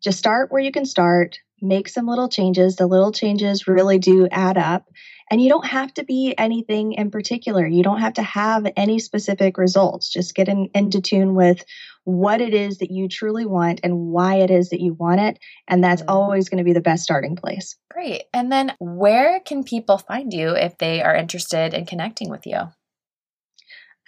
Just 0.00 0.18
start 0.18 0.52
where 0.52 0.62
you 0.62 0.70
can 0.70 0.84
start, 0.84 1.38
make 1.60 1.88
some 1.88 2.06
little 2.06 2.28
changes. 2.28 2.76
The 2.76 2.86
little 2.86 3.10
changes 3.10 3.66
really 3.66 3.98
do 3.98 4.28
add 4.30 4.56
up. 4.56 4.88
And 5.30 5.42
you 5.42 5.48
don't 5.48 5.66
have 5.66 5.92
to 5.94 6.04
be 6.04 6.34
anything 6.38 6.92
in 6.92 7.10
particular. 7.10 7.66
You 7.66 7.82
don't 7.82 8.00
have 8.00 8.14
to 8.14 8.22
have 8.22 8.66
any 8.76 8.98
specific 8.98 9.58
results. 9.58 10.10
Just 10.12 10.34
get 10.34 10.48
in, 10.48 10.70
into 10.74 11.00
tune 11.00 11.34
with 11.34 11.64
what 12.04 12.40
it 12.40 12.54
is 12.54 12.78
that 12.78 12.90
you 12.90 13.08
truly 13.08 13.44
want 13.44 13.80
and 13.82 13.98
why 13.98 14.36
it 14.36 14.50
is 14.50 14.70
that 14.70 14.80
you 14.80 14.94
want 14.94 15.20
it. 15.20 15.38
And 15.66 15.84
that's 15.84 16.00
mm-hmm. 16.00 16.10
always 16.10 16.48
going 16.48 16.58
to 16.58 16.64
be 16.64 16.72
the 16.72 16.80
best 16.80 17.04
starting 17.04 17.36
place. 17.36 17.76
Great. 17.90 18.24
And 18.32 18.50
then 18.50 18.72
where 18.78 19.40
can 19.40 19.64
people 19.64 19.98
find 19.98 20.32
you 20.32 20.56
if 20.56 20.78
they 20.78 21.02
are 21.02 21.14
interested 21.14 21.74
in 21.74 21.84
connecting 21.84 22.30
with 22.30 22.46
you? 22.46 22.60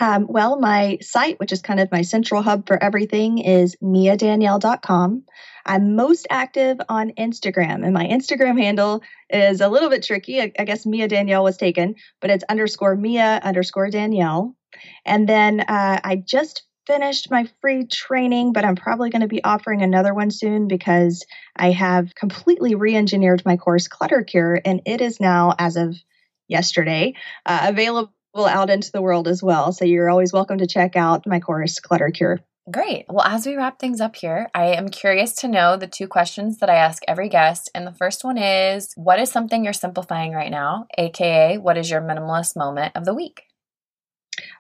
Um, 0.01 0.27
well, 0.29 0.59
my 0.59 0.99
site, 1.03 1.39
which 1.39 1.53
is 1.53 1.61
kind 1.61 1.79
of 1.79 1.93
my 1.93 2.01
central 2.01 2.41
hub 2.41 2.67
for 2.67 2.83
everything, 2.83 3.39
is 3.39 3.77
miadanielle.com. 3.83 5.25
I'm 5.67 5.95
most 5.95 6.27
active 6.31 6.79
on 6.89 7.11
Instagram, 7.19 7.85
and 7.85 7.93
my 7.93 8.07
Instagram 8.07 8.59
handle 8.59 9.03
is 9.29 9.61
a 9.61 9.69
little 9.69 9.91
bit 9.91 10.03
tricky. 10.03 10.41
I, 10.41 10.53
I 10.59 10.65
guess 10.65 10.87
Mia 10.87 11.07
Danielle 11.07 11.45
was 11.45 11.59
taken, 11.59 11.97
but 12.21 12.31
it's 12.31 12.45
underscore 12.49 12.97
Mia 12.97 13.41
underscore 13.45 13.91
Danielle. 13.91 14.57
And 15.05 15.29
then 15.29 15.61
uh, 15.61 16.01
I 16.03 16.17
just 16.17 16.63
finished 16.87 17.31
my 17.31 17.47
free 17.61 17.87
training, 17.87 18.55
but 18.55 18.65
I'm 18.65 18.77
probably 18.77 19.11
going 19.11 19.21
to 19.21 19.29
be 19.29 19.45
offering 19.45 19.83
another 19.83 20.15
one 20.15 20.31
soon 20.31 20.67
because 20.67 21.25
I 21.55 21.73
have 21.73 22.15
completely 22.15 22.75
re 22.75 22.97
engineered 22.97 23.43
my 23.45 23.59
course, 23.59 23.87
Clutter 23.87 24.23
Cure, 24.23 24.63
and 24.65 24.81
it 24.87 25.03
is 25.03 25.21
now, 25.21 25.55
as 25.59 25.77
of 25.77 25.95
yesterday, 26.49 27.15
uh, 27.45 27.67
available 27.69 28.13
out 28.37 28.71
into 28.71 28.93
the 28.93 29.03
world 29.03 29.29
as 29.29 29.43
well. 29.43 29.73
So 29.73 29.85
you're 29.85 30.11
always 30.11 30.33
welcome 30.33 30.59
to 30.59 30.67
check 30.67 30.97
out 30.97 31.27
my 31.27 31.41
course, 31.41 31.79
Clutter 31.79 32.11
Cure. 32.11 32.41
Great. 32.71 33.07
Well, 33.09 33.27
as 33.27 33.47
we 33.47 33.57
wrap 33.57 33.79
things 33.79 34.01
up 34.01 34.15
here, 34.15 34.49
I 34.55 34.67
am 34.75 34.91
curious 34.91 35.35
to 35.37 35.49
know 35.49 35.77
the 35.77 35.87
two 35.87 36.07
questions 36.07 36.59
that 36.59 36.71
I 36.71 36.77
ask 36.77 37.03
every 37.09 37.29
guest. 37.29 37.71
And 37.75 37.87
the 37.87 37.95
first 37.95 38.23
one 38.23 38.39
is 38.39 38.93
What 38.97 39.19
is 39.19 39.31
something 39.31 39.65
you're 39.65 39.73
simplifying 39.73 40.33
right 40.33 40.51
now? 40.51 40.87
AKA, 40.97 41.59
what 41.59 41.79
is 41.79 41.91
your 41.91 42.01
minimalist 42.01 42.57
moment 42.57 42.93
of 42.95 43.05
the 43.05 43.15
week? 43.15 43.43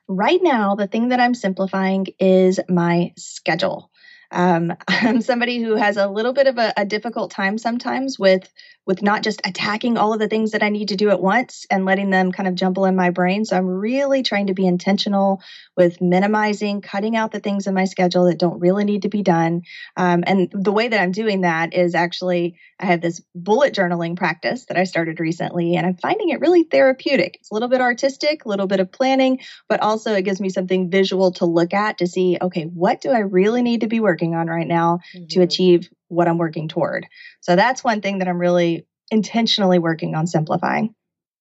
Right 0.09 0.41
now, 0.43 0.75
the 0.75 0.89
thing 0.89 1.09
that 1.09 1.21
I'm 1.21 1.35
simplifying 1.35 2.07
is 2.19 2.59
my 2.69 3.13
schedule. 3.17 3.90
Um, 4.31 4.75
I'm 4.89 5.21
somebody 5.21 5.63
who 5.63 5.75
has 5.75 5.97
a 5.97 6.09
little 6.09 6.33
bit 6.33 6.47
of 6.47 6.59
a, 6.59 6.73
a 6.77 6.85
difficult 6.85 7.31
time 7.31 7.59
sometimes 7.59 8.19
with 8.19 8.51
with 8.87 9.03
not 9.03 9.23
just 9.23 9.41
attacking 9.47 9.97
all 9.97 10.13
of 10.13 10.19
the 10.19 10.27
things 10.27 10.51
that 10.51 10.63
I 10.63 10.69
need 10.69 10.89
to 10.89 10.97
do 10.97 11.11
at 11.11 11.21
once 11.21 11.65
and 11.71 11.85
letting 11.85 12.11
them 12.11 12.33
kind 12.33 12.49
of 12.49 12.57
jumble 12.57 12.87
in 12.87 12.97
my 12.97 13.11
brain. 13.11 13.45
So 13.45 13.57
I'm 13.57 13.67
really 13.67 14.23
trying 14.23 14.49
to 14.49 14.55
be 14.55 14.67
intentional 14.67 15.43
with 15.77 16.01
minimizing, 16.01 16.81
cutting 16.81 17.15
out 17.15 17.31
the 17.31 17.39
things 17.39 17.67
in 17.67 17.75
my 17.75 17.85
schedule 17.85 18.25
that 18.25 18.39
don't 18.39 18.59
really 18.59 18.85
need 18.85 19.03
to 19.03 19.09
be 19.09 19.23
done. 19.23 19.63
Um, 19.97 20.25
and 20.27 20.51
the 20.53 20.73
way 20.73 20.89
that 20.89 21.01
I'm 21.01 21.13
doing 21.13 21.43
that 21.43 21.73
is 21.73 21.95
actually 21.95 22.57
I 22.81 22.87
have 22.87 23.01
this 23.01 23.21
bullet 23.35 23.75
journaling 23.75 24.17
practice 24.17 24.65
that 24.67 24.79
I 24.79 24.85
started 24.85 25.21
recently, 25.21 25.77
and 25.77 25.87
I'm 25.87 25.97
finding 25.97 26.31
it 26.31 26.41
really 26.41 26.65
therapeutic. 26.65 27.37
It's 27.39 27.51
a 27.51 27.55
little 27.55 27.69
bit 27.69 27.81
artistic, 27.81 28.45
a 28.45 28.49
little 28.49 28.67
bit 28.67 28.81
of 28.81 28.91
planning, 28.91 29.41
but 29.69 29.81
also 29.81 30.15
it 30.15 30.23
gives 30.23 30.41
me 30.41 30.49
something 30.49 30.91
visual 30.91 31.33
to 31.33 31.45
look 31.45 31.75
at 31.75 31.99
to 31.99 32.07
see, 32.07 32.39
okay, 32.41 32.65
what 32.65 33.01
do 33.01 33.11
I 33.11 33.21
really 33.21 33.63
need 33.63 33.83
to 33.83 33.87
be 33.87 34.01
working 34.01 34.20
on 34.35 34.47
right 34.47 34.67
now 34.67 35.01
mm-hmm. 35.15 35.27
to 35.31 35.43
achieve 35.43 35.89
what 36.09 36.29
I'm 36.29 36.39
working 36.39 36.69
toward. 36.69 37.07
So 37.41 37.57
that's 37.57 37.85
one 37.85 38.01
thing 38.01 38.19
that 38.19 38.29
I'm 38.29 38.39
really 38.39 38.87
intentionally 39.11 39.79
working 39.79 40.15
on 40.15 40.27
simplifying. 40.27 40.95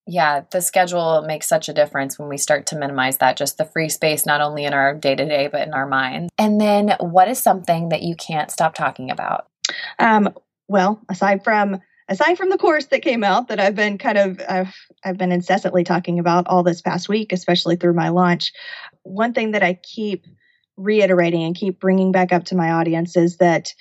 Yeah, 0.07 0.41
the 0.51 0.61
schedule 0.61 1.23
makes 1.27 1.47
such 1.47 1.69
a 1.69 1.73
difference 1.73 2.17
when 2.17 2.29
we 2.29 2.37
start 2.37 2.65
to 2.67 2.77
minimize 2.77 3.17
that, 3.17 3.37
just 3.37 3.57
the 3.57 3.65
free 3.65 3.89
space, 3.89 4.25
not 4.25 4.41
only 4.41 4.65
in 4.65 4.73
our 4.73 4.95
day 4.95 5.13
to 5.13 5.25
day, 5.25 5.49
but 5.51 5.67
in 5.67 5.73
our 5.73 5.85
minds. 5.85 6.31
And 6.39 6.59
then, 6.59 6.95
what 6.99 7.27
is 7.27 7.37
something 7.37 7.89
that 7.89 8.01
you 8.01 8.15
can't 8.15 8.49
stop 8.49 8.73
talking 8.73 9.11
about? 9.11 9.47
Um, 9.99 10.33
well, 10.67 10.99
aside 11.09 11.43
from 11.43 11.79
aside 12.07 12.37
from 12.37 12.49
the 12.49 12.57
course 12.57 12.87
that 12.87 13.03
came 13.03 13.23
out 13.23 13.49
that 13.49 13.59
I've 13.59 13.75
been 13.75 13.99
kind 13.99 14.17
of 14.17 14.41
I've, 14.49 14.73
I've 15.03 15.17
been 15.17 15.31
incessantly 15.31 15.83
talking 15.83 16.17
about 16.17 16.47
all 16.47 16.63
this 16.63 16.81
past 16.81 17.07
week, 17.07 17.31
especially 17.31 17.75
through 17.75 17.93
my 17.93 18.09
launch, 18.09 18.51
one 19.03 19.33
thing 19.33 19.51
that 19.51 19.61
I 19.63 19.75
keep 19.75 20.25
reiterating 20.79 21.43
and 21.43 21.55
keep 21.55 21.79
bringing 21.79 22.11
back 22.11 22.31
up 22.31 22.45
to 22.45 22.55
my 22.55 22.71
audience 22.71 23.15
is 23.15 23.37
that 23.37 23.73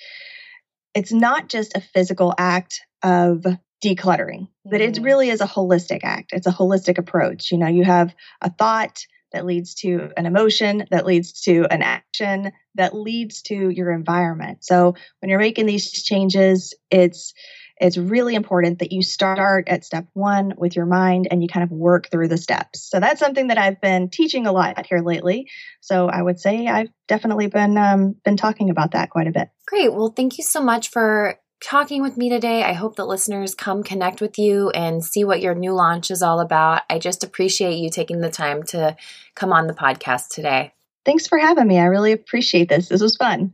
it's 0.93 1.11
not 1.11 1.49
just 1.49 1.75
a 1.75 1.81
physical 1.81 2.33
act 2.37 2.81
of 3.03 3.45
decluttering, 3.83 4.41
mm-hmm. 4.41 4.69
but 4.69 4.81
it 4.81 4.95
mm-hmm. 4.95 5.03
really 5.03 5.29
is 5.29 5.41
a 5.41 5.47
holistic 5.47 6.01
act. 6.03 6.31
It's 6.33 6.47
a 6.47 6.51
holistic 6.51 6.97
approach. 6.97 7.51
You 7.51 7.57
know, 7.57 7.67
you 7.67 7.83
have 7.83 8.13
a 8.41 8.49
thought 8.49 8.99
that 9.31 9.45
leads 9.45 9.75
to 9.75 10.09
an 10.17 10.25
emotion, 10.25 10.85
that 10.89 11.05
leads 11.05 11.41
to 11.41 11.65
an 11.69 11.83
action, 11.83 12.51
that 12.75 12.95
leads 12.95 13.43
to 13.43 13.69
your 13.69 13.91
environment. 13.91 14.63
So 14.63 14.95
when 15.19 15.29
you're 15.29 15.39
making 15.39 15.67
these 15.67 15.91
changes, 16.03 16.73
it's 16.89 17.33
it's 17.79 17.97
really 17.97 18.35
important 18.35 18.79
that 18.79 18.91
you 18.91 19.01
start 19.01 19.67
at 19.67 19.85
step 19.85 20.05
one 20.13 20.53
with 20.57 20.75
your 20.75 20.85
mind 20.85 21.27
and 21.31 21.41
you 21.41 21.47
kind 21.47 21.63
of 21.63 21.71
work 21.71 22.09
through 22.09 22.27
the 22.27 22.37
steps. 22.37 22.81
So 22.81 22.99
that's 22.99 23.19
something 23.19 23.47
that 23.47 23.57
I've 23.57 23.79
been 23.79 24.09
teaching 24.09 24.45
a 24.45 24.51
lot 24.51 24.85
here 24.85 24.99
lately. 24.99 25.49
So 25.81 26.07
I 26.07 26.21
would 26.21 26.39
say 26.39 26.67
I've 26.67 26.89
definitely 27.07 27.47
been 27.47 27.77
um, 27.77 28.15
been 28.23 28.37
talking 28.37 28.69
about 28.69 28.91
that 28.91 29.09
quite 29.09 29.27
a 29.27 29.31
bit. 29.31 29.49
Great. 29.65 29.93
Well, 29.93 30.13
thank 30.15 30.37
you 30.37 30.43
so 30.43 30.61
much 30.61 30.89
for 30.89 31.39
talking 31.61 32.01
with 32.01 32.17
me 32.17 32.29
today. 32.29 32.63
I 32.63 32.73
hope 32.73 32.95
that 32.95 33.05
listeners 33.05 33.55
come 33.55 33.83
connect 33.83 34.21
with 34.21 34.37
you 34.37 34.69
and 34.69 35.03
see 35.03 35.23
what 35.23 35.41
your 35.41 35.55
new 35.55 35.73
launch 35.73 36.11
is 36.11 36.21
all 36.21 36.39
about. 36.39 36.83
I 36.89 36.99
just 36.99 37.23
appreciate 37.23 37.77
you 37.77 37.89
taking 37.89 38.21
the 38.21 38.29
time 38.29 38.63
to 38.63 38.95
come 39.35 39.51
on 39.51 39.67
the 39.67 39.73
podcast 39.73 40.29
today. 40.29 40.73
Thanks 41.05 41.27
for 41.27 41.37
having 41.37 41.67
me. 41.67 41.79
I 41.79 41.85
really 41.85 42.11
appreciate 42.11 42.69
this. 42.69 42.87
This 42.89 43.01
was 43.01 43.15
fun. 43.15 43.53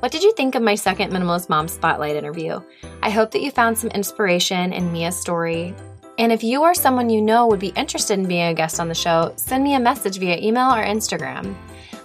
What 0.00 0.12
did 0.12 0.22
you 0.22 0.32
think 0.34 0.54
of 0.54 0.62
my 0.62 0.74
second 0.74 1.10
Minimalist 1.10 1.48
Mom 1.48 1.68
Spotlight 1.68 2.16
interview? 2.16 2.60
I 3.02 3.08
hope 3.08 3.30
that 3.30 3.40
you 3.40 3.50
found 3.50 3.78
some 3.78 3.90
inspiration 3.90 4.74
in 4.74 4.92
Mia's 4.92 5.18
story. 5.18 5.74
And 6.18 6.32
if 6.32 6.44
you 6.44 6.62
or 6.62 6.74
someone 6.74 7.08
you 7.08 7.22
know 7.22 7.46
would 7.46 7.60
be 7.60 7.68
interested 7.68 8.18
in 8.18 8.28
being 8.28 8.48
a 8.48 8.54
guest 8.54 8.78
on 8.78 8.88
the 8.88 8.94
show, 8.94 9.32
send 9.36 9.64
me 9.64 9.74
a 9.74 9.80
message 9.80 10.18
via 10.18 10.36
email 10.36 10.70
or 10.70 10.84
Instagram. 10.84 11.54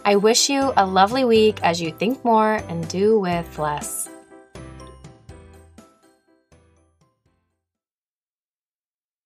I 0.05 0.15
wish 0.15 0.49
you 0.49 0.71
a 0.77 0.85
lovely 0.85 1.25
week 1.25 1.59
as 1.63 1.81
you 1.81 1.91
think 1.91 2.23
more 2.23 2.55
and 2.69 2.87
do 2.87 3.19
with 3.19 3.59
less. 3.59 4.09